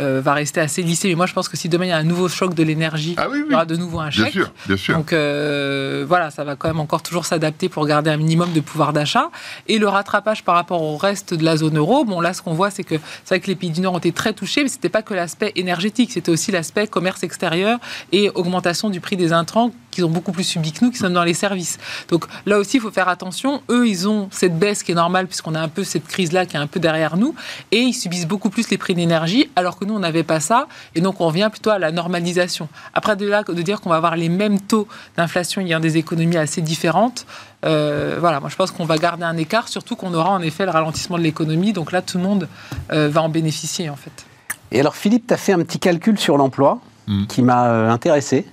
[0.00, 1.96] euh, va rester assez lissée, mais moi je pense que si demain il y a
[1.96, 4.32] un nouveau choc de l'énergie, Ah oui, il y aura de nouveau un Bien chèque.
[4.32, 4.94] sûr, bien sûr.
[4.96, 8.60] Donc euh, voilà, ça va quand même encore toujours s'adapter pour garder un minimum de
[8.60, 9.30] pouvoir d'achat.
[9.68, 12.54] Et le rattrapage par rapport au reste de la zone euro, bon là ce qu'on
[12.54, 14.68] voit c'est que c'est vrai que les pays du Nord ont été très touchés, mais
[14.68, 17.78] c'était pas que l'aspect énergétique, c'était aussi l'aspect commerce extérieur
[18.12, 21.12] et augmentation du prix des intrants qu'ils ont beaucoup plus subi que nous qui sommes
[21.14, 21.78] dans les services.
[22.08, 23.62] Donc là aussi il faut faire attention.
[23.70, 26.46] Eux ils ont cette baisse qui est normale puisqu'on a un peu cette crise là
[26.46, 27.34] qui est un peu derrière nous
[27.72, 30.68] et ils subissent beaucoup plus les prix d'énergie alors que nous on n'avait pas ça
[30.94, 32.68] et donc on revient plutôt à la normalisation.
[32.94, 34.86] Après de là de dire qu'on va avoir les mêmes taux
[35.16, 37.26] d'inflation ayant des économies assez différentes,
[37.64, 40.66] euh, voilà, moi je pense qu'on va garder un écart, surtout qu'on aura en effet
[40.66, 41.72] le ralentissement de l'économie.
[41.72, 42.48] Donc là, tout le monde
[42.92, 44.26] euh, va en bénéficier en fait.
[44.70, 47.26] Et alors, Philippe, tu as fait un petit calcul sur l'emploi Mm.
[47.26, 48.46] qui m'a euh, intéressé.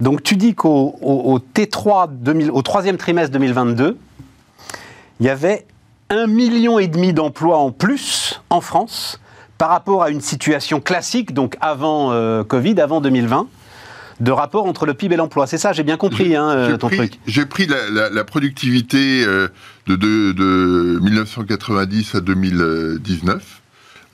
[0.00, 3.96] Donc, tu dis qu'au au, au T3 2000 au troisième trimestre 2022,
[5.20, 5.66] il y avait
[6.08, 9.20] un million et demi d'emplois en plus en France
[9.58, 13.46] par rapport à une situation classique, donc avant euh, Covid, avant 2020,
[14.20, 15.46] de rapport entre le PIB et l'emploi.
[15.46, 17.12] C'est ça, j'ai bien compris hein, euh, J'ai ton pris- truc.
[17.26, 19.48] J'ai pris la, la- la productivité euh,
[19.86, 23.60] de, de, de 1990 à 2019.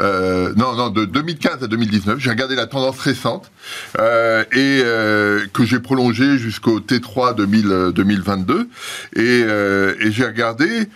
[0.02, 2.18] Euh, non, non, de 2015 à 2019.
[2.18, 3.50] J'ai regardé la tendance récente
[3.98, 8.68] euh, et euh, que j'ai prolongée jusqu'au T3 2000, euh, 2022.
[9.16, 10.88] Et, et j'ai regardé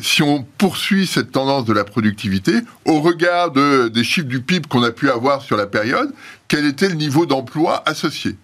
[0.00, 2.54] si on poursuit cette tendance de la productivité
[2.86, 6.10] au regard de, des chiffres du PIB qu'on a pu avoir sur la période,
[6.48, 8.36] quel était le niveau d'emploi associé?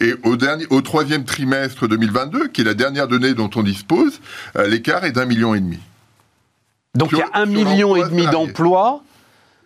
[0.00, 4.20] Et au, dernier, au troisième trimestre 2022, qui est la dernière donnée dont on dispose,
[4.66, 5.78] l'écart est d'un million et demi.
[6.96, 9.02] Donc, il y a un million et demi d'emplois.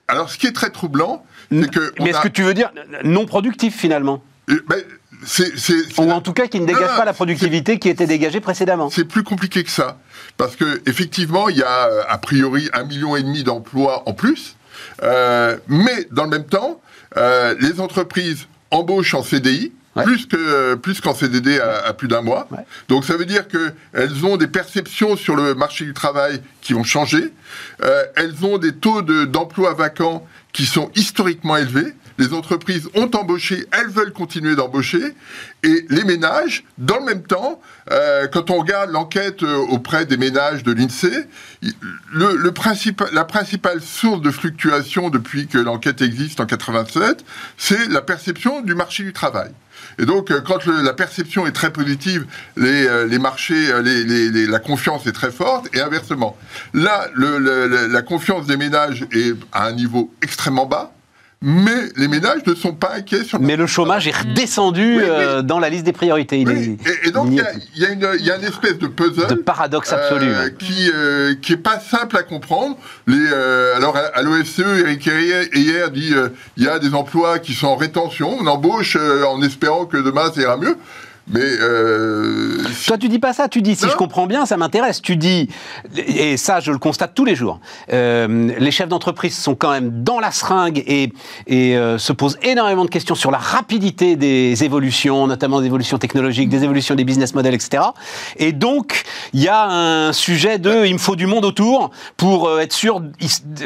[0.08, 1.92] Alors, ce qui est très troublant, c'est que.
[2.00, 2.72] Mais est-ce a- que tu veux dire
[3.04, 4.82] non productifs finalement euh, ben,
[5.98, 8.90] Ou la- en tout cas qui ne non, pas la productivité qui était dégagée précédemment
[8.90, 9.98] C'est plus compliqué que ça.
[10.36, 14.12] Parce que effectivement, il y a euh, a priori un million et demi d'emplois en
[14.14, 14.56] plus.
[15.02, 16.80] Euh, mais dans le même temps,
[17.16, 19.72] euh, les entreprises embauchent en CDI.
[19.96, 20.04] Ouais.
[20.04, 22.46] Plus que plus qu'en CDD à, à plus d'un mois.
[22.52, 22.64] Ouais.
[22.88, 26.74] Donc ça veut dire que elles ont des perceptions sur le marché du travail qui
[26.74, 27.32] vont changer.
[27.82, 31.92] Euh, elles ont des taux de- d'emploi vacants qui sont historiquement élevés.
[32.18, 35.14] les entreprises ont embauché, elles veulent continuer d'embaucher,
[35.62, 40.18] et les ménages, dans le même temps, euh, quand on regarde l'enquête euh, auprès des
[40.18, 41.26] ménages de l'INSEE,
[42.12, 42.52] le, le
[43.12, 47.24] la principale source de fluctuation depuis que l'enquête existe en 87,
[47.56, 49.50] c'est la perception du marché du travail.
[49.98, 52.26] Et donc, euh, quand la perception est très positive,
[52.56, 56.36] les, euh, marchés, euh, la confiance est très forte, et inversement.
[56.74, 60.92] Là, la confiance des ménages est à un niveau extrêmement bas
[61.42, 63.40] mais les ménages ne sont pas inquiets sur.
[63.40, 66.40] Mais le chômage est redescendu euh, dans la liste des priorités.
[66.40, 67.36] et, donc il
[67.76, 71.80] y, a, une espèce de puzzle, de paradoxe absolu, euh, qui euh, qui est pas
[71.80, 72.76] simple à comprendre.
[73.06, 73.26] Les,
[73.74, 76.12] alors à l'OFCE, Eric hier dit
[76.58, 80.30] il y a des emplois qui sont en rétention, on embauche en espérant que demain
[80.34, 80.76] ça ira mieux.
[81.28, 82.62] Mais euh...
[82.86, 83.48] toi, tu dis pas ça.
[83.48, 85.00] Tu dis, si je comprends bien, ça m'intéresse.
[85.00, 85.48] Tu dis,
[85.96, 87.60] et ça, je le constate tous les jours.
[87.92, 91.12] Euh, les chefs d'entreprise sont quand même dans la seringue et,
[91.46, 95.98] et euh, se posent énormément de questions sur la rapidité des évolutions, notamment des évolutions
[95.98, 97.82] technologiques, des évolutions des business models, etc.
[98.36, 102.60] Et donc, il y a un sujet de, il me faut du monde autour pour
[102.60, 103.02] être sûr,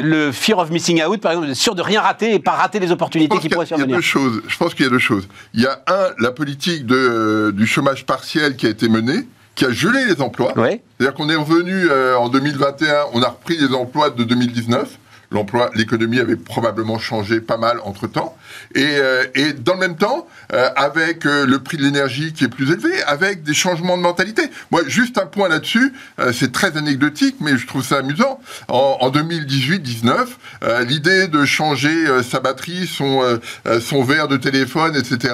[0.01, 2.91] le fear of missing out, par exemple, sûr de rien rater et pas rater les
[2.91, 3.87] opportunités qui pourraient survenir.
[3.87, 4.41] Il y a deux choses.
[4.47, 5.27] Je pense qu'il y a deux choses.
[5.53, 9.65] Il y a un, la politique de du chômage partiel qui a été mené, qui
[9.65, 10.53] a gelé les emplois.
[10.97, 14.97] C'est-à-dire qu'on est revenu euh, en 2021, on a repris les emplois de 2019
[15.31, 18.37] l'emploi, l'économie avait probablement changé pas mal entre temps.
[18.73, 19.23] Et, euh,
[19.59, 23.01] dans le même temps, euh, avec euh, le prix de l'énergie qui est plus élevé,
[23.03, 24.43] avec des changements de mentalité.
[24.71, 25.93] Moi, juste un point là-dessus,
[26.33, 28.39] c'est très anecdotique, mais je trouve ça amusant.
[28.67, 35.33] En, en 2018-19, l'idée de changer sa batterie, son, verre de téléphone, etc.,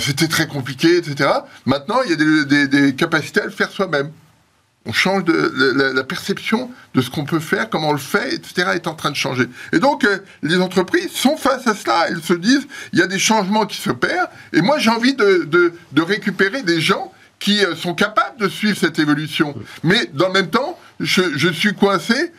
[0.00, 1.30] c'était très compliqué, etc.
[1.66, 4.10] Maintenant, il y a des capacités à le faire soi-même
[4.88, 8.70] on change de la, perception de ce qu'on peut faire, comment on le fait, etc.
[8.74, 9.44] est en train de changer.
[9.72, 12.06] Et donc euh, les entreprises sont face à cela.
[12.08, 14.30] Elles se disent il y a des changements qui se perdent.
[14.54, 18.78] Et moi j'ai envie de, de, récupérer des gens qui euh, sont capables de suivre
[18.78, 19.54] cette évolution.
[19.82, 22.32] Mais dans le même temps, je, je suis coincé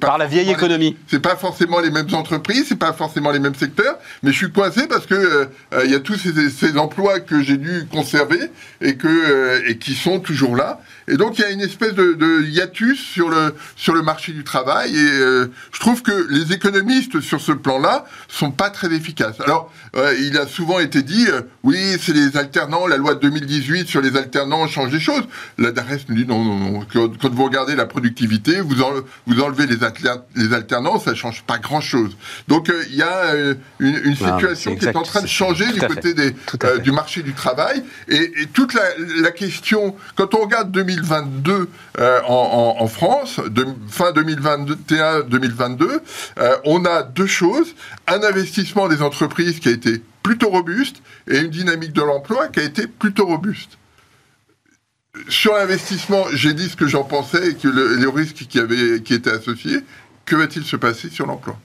[0.00, 0.96] par la vieille économie.
[1.06, 4.50] C'est pas forcément les mêmes entreprises, c'est pas forcément les mêmes secteurs, mais je suis
[4.50, 8.50] coincé parce que euh, euh, il y a tous ces, emplois que j'ai dû conserver
[8.80, 10.80] et que euh, et qui sont toujours là.
[11.08, 14.44] Et donc il y a une espèce de, hiatus sur le sur le marché du
[14.44, 15.08] travail et
[15.72, 19.40] je trouve que les économistes sur ce plan-là sont pas très efficaces.
[19.40, 19.72] Alors
[20.20, 21.26] il a souvent été dit
[21.64, 25.24] oui c'est les alternants, la loi de 2018 sur les alternants change des choses.
[25.58, 28.76] La DARES nous dit non non non quand, vous regardez la productivité vous
[29.26, 29.66] vous enlevez
[30.36, 32.16] les, alternances, ça change pas grand-chose.
[32.48, 35.80] Donc euh, il y a euh, une, situation qui est en train de changer du
[35.80, 37.82] côté des, euh, du marché du travail.
[38.08, 41.68] Et, toute la, question, quand on regarde 2022
[42.26, 46.00] en, France, de, fin 2021-2022,
[46.64, 47.74] on a deux choses.
[48.06, 50.96] Un investissement des entreprises qui a été plutôt robuste
[51.28, 53.79] et une dynamique de l'emploi qui a été plutôt robuste
[55.28, 59.14] sur l'investissement, j'ai dit ce que j'en pensais et que les risques qui, avaient, qui
[59.14, 59.80] étaient associés.
[60.24, 61.56] Que va-t-il se passer sur l'emploi?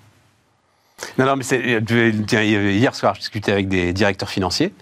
[1.18, 4.74] Non, non, mais hier soir, je discutais avec des directeurs financiers.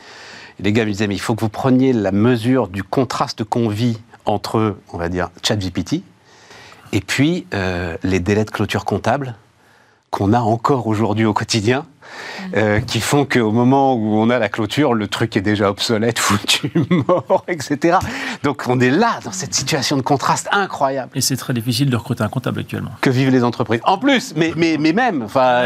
[0.59, 3.99] Les gars me disaient, il faut que vous preniez la mesure du contraste qu'on vit
[4.25, 6.03] entre, on va dire, ChatGPT
[6.93, 9.35] et puis euh, les délais de clôture comptable
[10.11, 11.85] qu'on a encore aujourd'hui au quotidien
[12.55, 16.19] euh, qui font qu'au moment où on a la clôture, le truc est déjà obsolète,
[16.23, 16.71] foutu,
[17.07, 17.97] mort, etc.
[18.43, 21.11] Donc on est là, dans cette situation de contraste incroyable.
[21.15, 22.91] Et c'est très difficile de recruter un comptable actuellement.
[23.01, 23.81] Que vivent les entreprises.
[23.83, 25.63] En plus, mais, mais, mais même, enfin,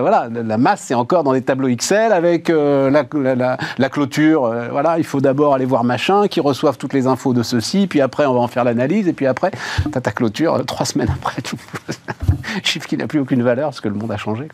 [0.00, 4.44] voilà, la masse, c'est encore dans des tableaux Excel avec euh, la, la, clôture.
[4.44, 7.86] Euh, voilà, il faut d'abord aller voir machin, qui reçoivent toutes les infos de ceci,
[7.86, 10.86] puis après on va en faire l'analyse, et puis après, tu as ta clôture trois
[10.86, 11.42] semaines après.
[12.62, 14.48] Chiffre qui n'a plus aucune valeur parce que le monde a changé.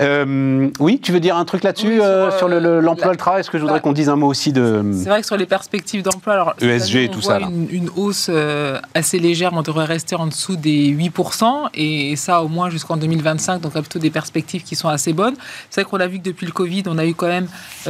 [0.00, 3.58] Euh, oui, tu veux dire un truc là-dessus euh, sur, l'emploi, le, travail Est-ce que
[3.58, 4.82] je voudrais qu'on dise un mot aussi de.
[4.92, 7.38] C'est vrai que sur les perspectives d'emploi, alors ESG et tout ça.
[7.40, 12.42] Une, une hausse euh, assez légère, on devrait rester en dessous des 8%, et ça
[12.42, 15.34] au moins jusqu'en 2025, donc plutôt des perspectives qui sont assez bonnes.
[15.70, 17.48] C'est vrai qu'on a vu que depuis le Covid, on a eu quand même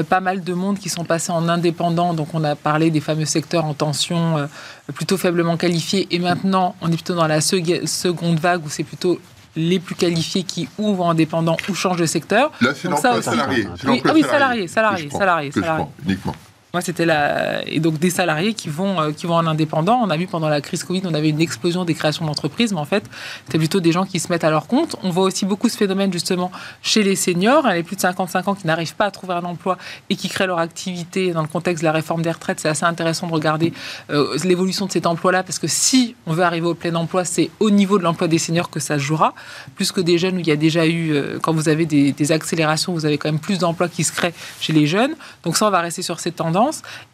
[0.08, 3.24] pas mal de monde qui sont passés en indépendant, donc on a parlé des fameux
[3.24, 4.48] secteurs en tension
[4.94, 9.20] plutôt faiblement qualifiés, et maintenant on est plutôt dans la seconde vague où c'est plutôt
[9.56, 12.50] les plus qualifiés qui ouvrent indépendants ou changent de secteur.
[12.60, 13.66] Là, c'est l'emploi salarié.
[13.70, 15.86] Ah oui, salarié, salarié, salarié, salarié.
[16.04, 16.34] uniquement.
[16.72, 20.00] Moi, c'était la et donc des salariés qui vont euh, qui vont en indépendant.
[20.02, 22.80] On a vu pendant la crise Covid, on avait une explosion des créations d'entreprises, mais
[22.80, 23.04] en fait,
[23.50, 24.96] c'est plutôt des gens qui se mettent à leur compte.
[25.02, 26.50] On voit aussi beaucoup ce phénomène justement
[26.80, 29.76] chez les seniors, les plus de 55 ans qui n'arrivent pas à trouver un emploi
[30.08, 32.58] et qui créent leur activité dans le contexte de la réforme des retraites.
[32.58, 33.74] C'est assez intéressant de regarder
[34.08, 37.50] euh, l'évolution de cet emploi-là parce que si on veut arriver au plein emploi, c'est
[37.60, 39.34] au niveau de l'emploi des seniors que ça jouera,
[39.76, 42.12] plus que des jeunes où il y a déjà eu euh, quand vous avez des,
[42.12, 45.14] des accélérations, vous avez quand même plus d'emplois qui se créent chez les jeunes.
[45.44, 46.61] Donc ça, on va rester sur cette tendance.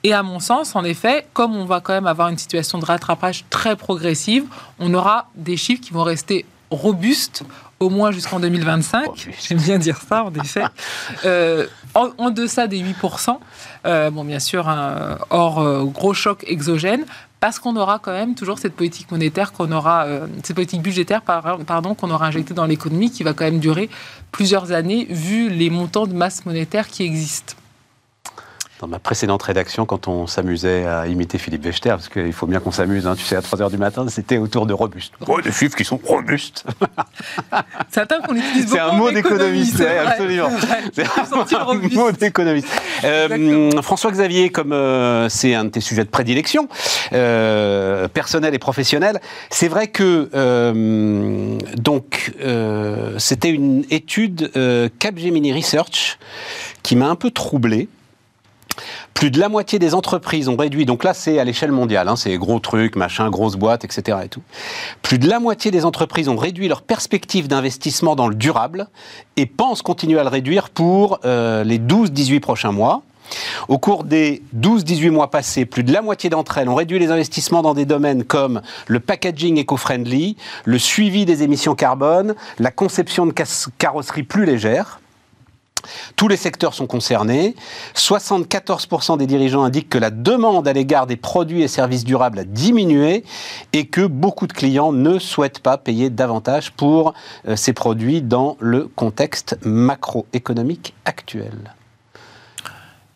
[0.05, 2.85] Et à mon sens, en effet, comme on va quand même avoir une situation de
[2.85, 4.45] rattrapage très progressive,
[4.79, 7.45] on aura des chiffres qui vont rester robustes
[7.81, 9.29] au moins jusqu'en 2025.
[9.41, 10.65] J'aime bien dire ça, en effet.
[11.25, 13.39] Euh, en, deçà des 8%,
[13.87, 14.69] euh, bon, bien sûr,
[15.31, 17.05] hors euh, gros choc exogène,
[17.41, 20.07] parce qu'on aura quand même toujours cette politique monétaire qu'on aura,
[20.45, 23.89] cette politique budgétaire, pardon, qu'on aura injectée dans l'économie, qui va quand même durer
[24.33, 27.55] plusieurs années, vu les montants de masse monétaire qui existent
[28.81, 32.61] dans ma précédente rédaction, quand on s'amusait à imiter Philippe Wechter, parce qu'il faut bien
[32.61, 35.15] qu'on s'amuse, hein, tu sais, à 3h du matin, c'était autour de robuste.
[35.27, 36.65] Oh, des chiffres qui sont robustes
[37.91, 38.77] C'est un terme qu'on utilise beaucoup.
[38.77, 40.51] C'est un mot d'économiste, absolument.
[40.93, 42.69] C'est un, mot d'économiste.
[43.05, 46.69] Euh, François-Xavier, comme euh, c'est un de tes sujets de prédilection,
[47.13, 49.21] euh, personnel et professionnel,
[49.51, 50.29] c'est vrai que
[51.77, 52.33] donc
[53.19, 54.51] c'était une étude
[54.99, 56.19] Capgemini Research
[56.83, 57.89] qui m'a un peu troublé
[59.15, 62.17] plus de la moitié des entreprises ont réduit, donc là c'est à l'échelle mondiale, hein,
[62.17, 64.19] c'est gros trucs, machin, grosses boîtes, etc.
[64.25, 64.43] Et tout.
[65.03, 68.89] Plus de la moitié des entreprises ont réduit leur perspective d'investissement dans le durable
[69.37, 73.03] et pensent continuer à le réduire pour euh, les 12-18 prochains mois.
[73.69, 77.11] Au cours des 12-18 mois passés, plus de la moitié d'entre elles ont réduit les
[77.11, 83.27] investissements dans des domaines comme le packaging éco-friendly, le suivi des émissions carbone, la conception
[83.27, 83.35] de
[83.79, 84.98] carrosseries plus légères.
[86.17, 87.55] Tous les secteurs sont concernés.
[87.95, 92.45] 74% des dirigeants indiquent que la demande à l'égard des produits et services durables a
[92.45, 93.25] diminué
[93.73, 97.15] et que beaucoup de clients ne souhaitent pas payer davantage pour
[97.47, 101.75] euh, ces produits dans le contexte macroéconomique actuel.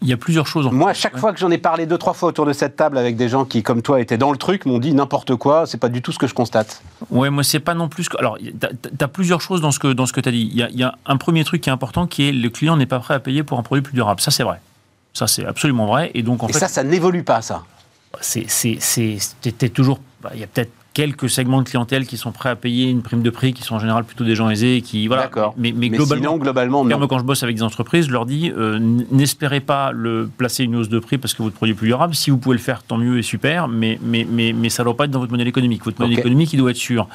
[0.03, 0.67] Il y a plusieurs choses.
[0.67, 2.77] En Moi, à chaque fois que j'en ai parlé deux, trois fois autour de cette
[2.77, 5.67] table avec des gens qui, comme toi, étaient dans le truc, m'ont dit n'importe quoi,
[5.67, 6.83] c'est pas du tout ce que je constate.
[7.11, 8.09] Ouais, moi, c'est pas non plus.
[8.09, 8.19] Que...
[8.19, 8.55] Alors, tu
[9.01, 10.49] as, plusieurs choses dans ce que, dans ce que tu as dit.
[10.51, 12.77] Il y, a, y, a, un premier truc qui est important qui est le client
[12.77, 14.21] n'est pas prêt à payer pour un produit plus durable.
[14.21, 14.61] Ça, c'est vrai.
[15.13, 16.11] Ça, c'est absolument vrai.
[16.15, 16.59] Et donc, en Et fait.
[16.59, 17.63] ça, ça n'évolue pas, ça.
[18.21, 20.01] C'est toujours.
[20.23, 23.03] Bah, il y a peut-être quelques segments de clientèle qui sont prêts à payer une
[23.03, 25.31] prime de prix, qui sont en général plutôt des gens aisés, qui voilà.
[25.57, 27.07] Mais, mais, globalement, globalement, non.
[27.07, 28.79] quand je bosse avec des entreprises, je leur dis euh,
[29.11, 32.15] n'espérez pas le placer une hausse de prix parce que votre produit est plus durable.
[32.15, 33.69] Si vous pouvez le faire, tant mieux et super.
[33.69, 35.85] Mais mais mais mais ça ne doit pas être dans votre modèle économique.
[35.85, 37.09] Votre modèle économique, il doit être sûr.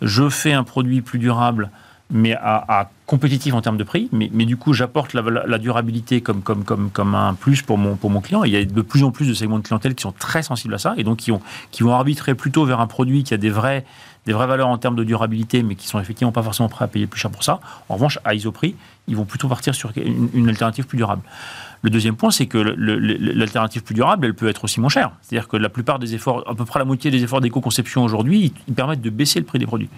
[0.00, 1.70] Je fais un produit plus durable
[2.12, 4.08] mais à, compétitif en termes de prix.
[4.12, 7.96] Mais, mais du coup, j'apporte la, durabilité comme, comme, comme, comme un plus pour mon,
[7.96, 8.44] pour mon client.
[8.44, 10.74] il y a de plus en plus de segments de clientèle qui sont très sensibles
[10.74, 11.40] à ça et donc qui, ont,
[11.70, 14.96] qui vont arbitrer plutôt vers un produit qui a des, des vraies valeurs en termes
[14.96, 17.60] de durabilité, mais qui sont effectivement pas forcément prêts à payer plus cher pour ça.
[17.88, 18.76] En revanche, à ISO-prix,
[19.08, 21.22] ils vont plutôt partir sur une, une alternative plus durable.
[21.82, 25.10] Le deuxième point, c'est que l'alternative plus durable, elle peut être aussi moins chère.
[25.20, 28.52] C'est-à-dire que la plupart des efforts, à peu près la moitié des efforts d'éco-conception aujourd'hui,
[28.68, 29.88] ils permettent de baisser le prix des produits.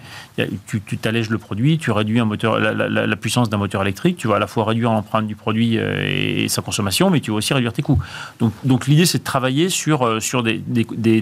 [0.65, 4.37] Tu t'allèges le produit, tu réduis un moteur, la, puissance d'un moteur électrique, tu vas
[4.37, 7.53] à la fois réduire l'empreinte du produit euh, et sa consommation, mais tu vas aussi
[7.53, 8.01] réduire tes coûts.
[8.39, 10.85] Donc, donc l'idée, c'est de travailler sur, euh, sur des, des,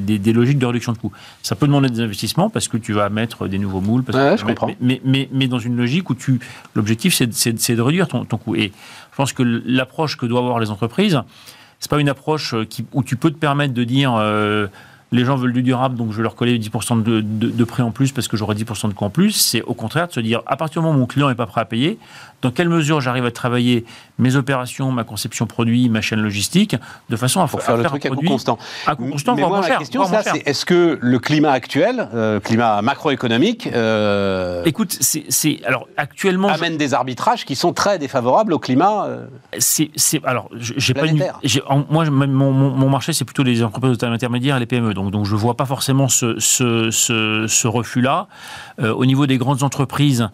[0.00, 1.12] des, logiques de réduction de coûts.
[1.42, 4.02] Ça peut demander des investissements parce que tu vas mettre des nouveaux moules.
[4.02, 4.70] Parce je comprends.
[4.80, 6.38] Mais, mais, mais, dans une logique où tu,
[6.74, 8.54] l'objectif, c'est de réduire ton, coût.
[8.56, 8.72] Et
[9.10, 11.20] je pense que l'approche que doivent avoir les entreprises,
[11.80, 14.66] c'est pas une approche euh, où tu peux te permettre de dire euh,
[15.12, 17.90] les gens veulent du durable, donc je vais leur coller 10% de, de, prix en
[17.90, 19.32] plus parce que j'aurai 10% de coût en plus.
[19.32, 21.46] C'est au contraire de se dire, à partir du moment où mon client n'est pas
[21.46, 21.98] prêt à payer,
[22.42, 23.84] dans quelle mesure j'arrive à travailler
[24.18, 26.76] mes opérations, ma conception produit, ma chaîne logistique,
[27.08, 28.58] de façon à, faire, le truc à coût constant.
[28.86, 32.82] À coût constant, Mais moi, la question, c'est est-ce que le climat actuel, euh, climat
[32.82, 39.06] macroéconomique, euh, écoute, c'est alors actuellement amène des arbitrages qui sont très défavorables au climat.
[39.06, 39.26] Euh,
[39.58, 39.90] c'est
[40.24, 41.24] alors j'ai pas une,
[41.90, 45.10] moi mon, mon, marché c'est plutôt les entreprises de taille intermédiaire et les PME, donc
[45.10, 48.26] donc je vois pas forcément ce ce, ce, ce refus là.
[48.80, 50.28] Euh, au niveau des grandes entreprises,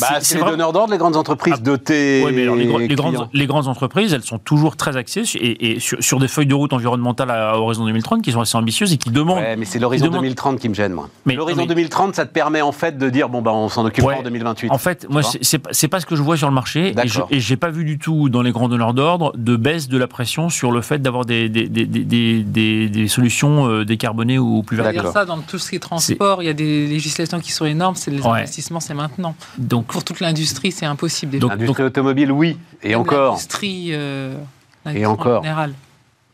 [0.00, 2.22] bah, c'est les donneurs d'ordre, les grandes entreprises ah, dotées.
[2.24, 6.28] Oui, mais les, grandes, les, grandes, entreprises, elles sont toujours très axées et, sur, des
[6.28, 9.38] feuilles de route environnementales à horizon 2030 qui sont assez ambitieuses et qui demandent.
[9.38, 11.08] Ouais, mais c'est l'horizon 2030 qui me gêne, moi.
[11.26, 14.22] L'horizon 2030, ça te permet en fait de dire bon, bah, on s'en occupera en
[14.22, 14.70] 2028.
[14.70, 16.94] En fait, moi, c'est pas ce que je vois sur le marché
[17.30, 20.06] et j'ai pas vu du tout dans les grands donneurs d'ordre de baisse de la
[20.06, 25.12] pression sur le fait d'avoir des, des, des, des, solutions euh, décarbonées ou plus vertes.
[25.12, 27.94] ça dans tout ce qui est transport, il y a des législations qui sont énormes,
[27.94, 29.34] c'est les investissements, c'est maintenant.
[29.58, 31.38] Donc, pour toute l'industrie, c'est impossible.
[31.38, 33.32] Donc, l'industrie automobile, oui, et encore.
[33.32, 34.34] L'industrie, euh,
[34.94, 35.40] Et encore.
[35.40, 35.74] En général.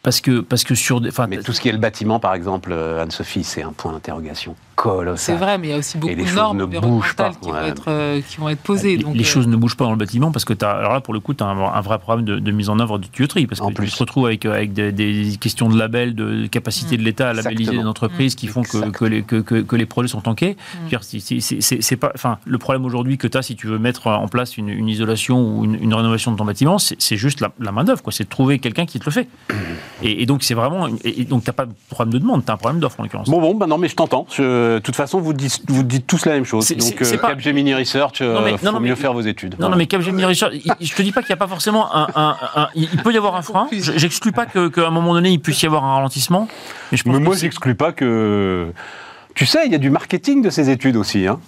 [0.03, 1.11] Parce que, parce que sur des.
[1.29, 4.55] Mais tout ce qui est le bâtiment, par exemple, euh, Anne-Sophie, c'est un point d'interrogation
[4.91, 5.19] colossal.
[5.19, 7.49] C'est vrai, mais il y a aussi beaucoup de normes ne bougent pas, environnementales qui,
[7.51, 7.69] vont ouais.
[7.69, 8.97] être, euh, qui vont être posées.
[8.97, 10.71] les, donc, les euh, choses ne bougent pas dans le bâtiment parce que tu as,
[10.73, 12.79] alors là pour le coup tu as un, un vrai problème de, de mise en
[12.79, 13.87] œuvre de tuyauterie parce En que plus.
[13.87, 17.31] tu te retrouves avec, euh, avec des, des questions de label, de capacité de l'État
[17.31, 20.57] à labelliser des entreprises qui font que, les, que, que- que les projets sont tankés.
[21.31, 24.57] C'est- pas, enfin, le problème aujourd'hui que tu as si tu veux mettre en place
[24.57, 27.85] une, une isolation ou une, une rénovation de ton bâtiment, c'est juste la, la main
[27.85, 28.13] d'œuvre, quoi.
[28.13, 29.29] C'est de trouver quelqu'un qui te le fait.
[30.03, 32.51] Et, et donc c'est vraiment, et, et donc t'as pas de problème de demande, tu
[32.51, 33.29] as un problème d'offre en l'occurrence.
[33.31, 34.27] Bon, bon, bah non, mais je t'entends.
[34.31, 36.65] Je- De toute façon, vous dites, vous dites tous la même chose.
[36.67, 39.21] C'est- Donc, c'est- c'est euh, pas- Capgemini Research, euh, non, faut mais- mieux faire vos
[39.21, 39.57] études.
[39.59, 41.49] Non, non, mais Capgemini Research, il- il- je te dis pas qu'il n'y a pas
[41.49, 43.67] forcément un, un- un- il il peut y avoir un frein.
[43.73, 46.49] Je- J'exclus pas que- qu'à un moment donné il puisse y avoir un ralentissement.
[46.93, 48.73] Mais je pense Mais moi, j'exclus pas que.
[49.35, 51.27] Tu sais, il y a du marketing de ces études aussi.
[51.27, 51.41] Hein.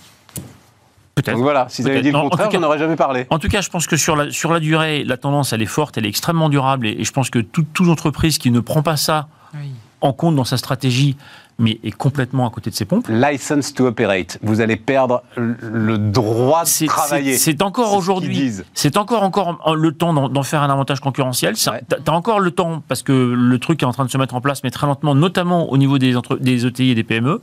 [1.15, 1.35] peut-être.
[1.35, 3.27] Donc voilà, si vous avez dit le contraire, tout cas- j'en aurais jamais parlé.
[3.31, 5.67] En tout cas, je pense que sur la, sur la durée, la tendance, elle est
[5.67, 6.87] forte, elle est extrêmement durable.
[6.87, 9.71] Et, et je pense que toute, toute entreprise qui ne prend pas ça oui.
[10.03, 11.17] en compte dans sa stratégie,
[11.59, 14.39] mais est complètement à côté de ses pompes, License to operate.
[14.43, 17.37] Vous allez perdre le- droit de travailler.
[17.39, 21.55] c'est- encore aujourd'hui, c'est encore encore le temps d'en faire un avantage concurrentiel.
[21.69, 21.83] Ouais.
[22.05, 24.41] T'as encore le temps parce que le truc est en train de se mettre en
[24.41, 27.41] place, mais très lentement, notamment au niveau des, entre- des ETI et des PME.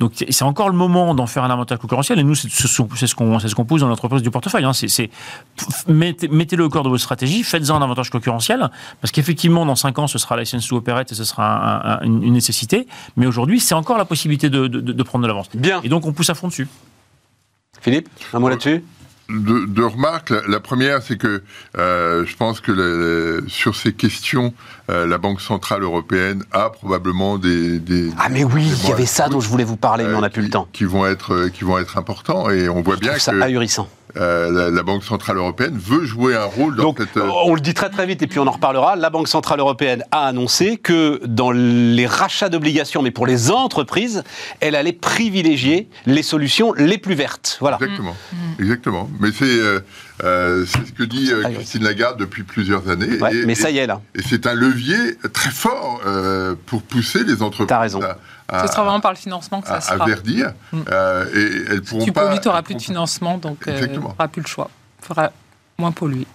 [0.00, 2.18] Donc c'est encore le moment d'en faire un avantage concurrentiel.
[2.18, 2.82] Et nous, c'est ce
[3.14, 4.64] qu'on c'est ce qu'on pousse dans l'entreprise du portefeuille.
[4.64, 4.72] hein.
[4.72, 5.10] C'est-
[5.88, 9.98] mettez- Mettez-le au cœur de votre stratégie, faites-en un avantage concurrentiel, parce qu'effectivement, dans 5
[9.98, 12.86] ans, ce sera license to operate et ce sera un- un- une une nécessité.
[13.16, 15.48] Mais aujourd'hui, c'est encore la possibilité de, de- de prendre de l'avance.
[15.54, 15.80] Bien.
[15.82, 16.68] Et donc, on pousse à fond dessus.
[17.80, 18.82] Philippe, un mot là-dessus?
[19.30, 20.30] Deux, deux remarques.
[20.30, 21.42] La, la première, c'est que
[21.76, 24.54] euh, je pense que le- sur ces questions,
[24.90, 27.78] euh, la Banque Centrale Européenne a probablement des...
[27.78, 30.20] des Ah, mais oui, il y avait ça dont je voulais vous parler, mais on
[30.22, 30.66] n'a euh, plus le temps.
[30.72, 32.48] Qui vont être, qui vont être importants.
[32.50, 33.88] Et on voit Je bien trouve ça que ahurissant.
[34.16, 37.16] Euh, la, la Banque Centrale Européenne veut jouer un rôle dans Donc, cette...
[37.16, 38.96] euh, on le dit très très vite et puis on en reparlera.
[38.96, 44.24] La Banque Centrale Européenne a annoncé que dans les rachats d'obligations, mais pour les entreprises,
[44.60, 47.58] elle allait privilégier les solutions les plus vertes.
[47.60, 47.78] Voilà.
[47.80, 48.16] Exactement,
[48.58, 49.10] exactement.
[49.20, 49.80] Mais c'est euh,
[50.24, 51.42] euh, c'est ce que dit euh.
[51.54, 53.18] Christine Lagarde depuis plusieurs années.
[53.20, 54.00] Ouais, et, mais ça y est là.
[54.14, 58.00] et c'est un levier très fort euh, pour pousser les entreprises T'as raison.
[58.02, 58.16] à,
[58.48, 60.52] à- Ce sera vraiment par le financement que ça à- se à verdir.
[60.72, 60.78] Mm.
[60.90, 62.26] euh, et elles pourront Tu pas.
[62.26, 64.70] pollues, tu n'auras plus de financement, donc tu n'auras plus le choix.
[65.02, 65.30] Il faudra
[65.78, 66.26] moins polluer.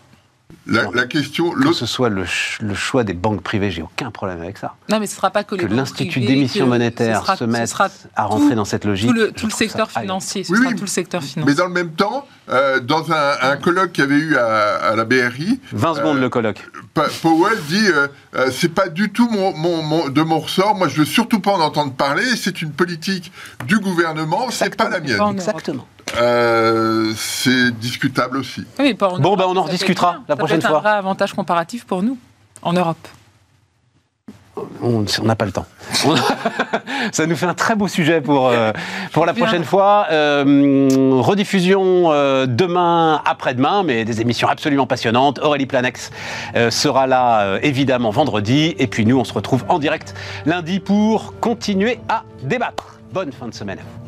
[0.66, 4.12] La, la question, Que ce soit le, ch- le choix des banques privées, j'ai aucun
[4.12, 4.76] problème avec ça.
[4.90, 7.68] Non, mais ce ne sera pas que l'Institut d'émission monétaire ce sera- se ce mette
[7.68, 9.10] sera à rentrer tout- dans cette logique.
[9.10, 10.46] Tout le, tout secteur financier.
[10.46, 10.76] Ce Oui, sera oui.
[10.76, 11.56] tout le secteur Mais financier.
[11.56, 14.96] dans le même temps, euh, dans un, un colloque qu'il y avait eu à, à
[14.96, 16.66] la BRI, 20 secondes Euh, le colloque.
[16.94, 20.76] Pa- Powell dit euh, euh, c'est pas du tout mon, mon- mon- de mon ressort.
[20.76, 22.24] Moi, je veux surtout pas en entendre parler.
[22.38, 23.34] C'est une politique
[23.68, 24.48] du gouvernement.
[24.50, 25.20] C'est pas la mienne.
[25.32, 25.88] Exactement.
[26.18, 28.62] Euh, c'est discutable aussi.
[28.78, 30.78] Oui, mais pas en Bon, ben, on en rediscutera la Ça prochaine fois.
[30.78, 32.18] un vrai avantage comparatif pour nous,
[32.62, 33.08] en Europe.
[34.82, 35.66] On n'a pas le temps.
[37.12, 38.72] Ça nous fait un très beau sujet pour, euh,
[39.12, 39.46] pour la Bien.
[39.46, 40.08] prochaine fois.
[40.12, 45.40] Euh, rediffusion euh, demain, après-demain, mais des émissions absolument passionnantes.
[45.40, 46.12] Aurélie Planex
[46.56, 48.76] euh, sera là évidemment vendredi.
[48.78, 50.14] Et puis nous, on se retrouve en direct
[50.46, 53.00] lundi pour continuer à débattre.
[53.12, 54.03] Bonne fin de semaine à vous.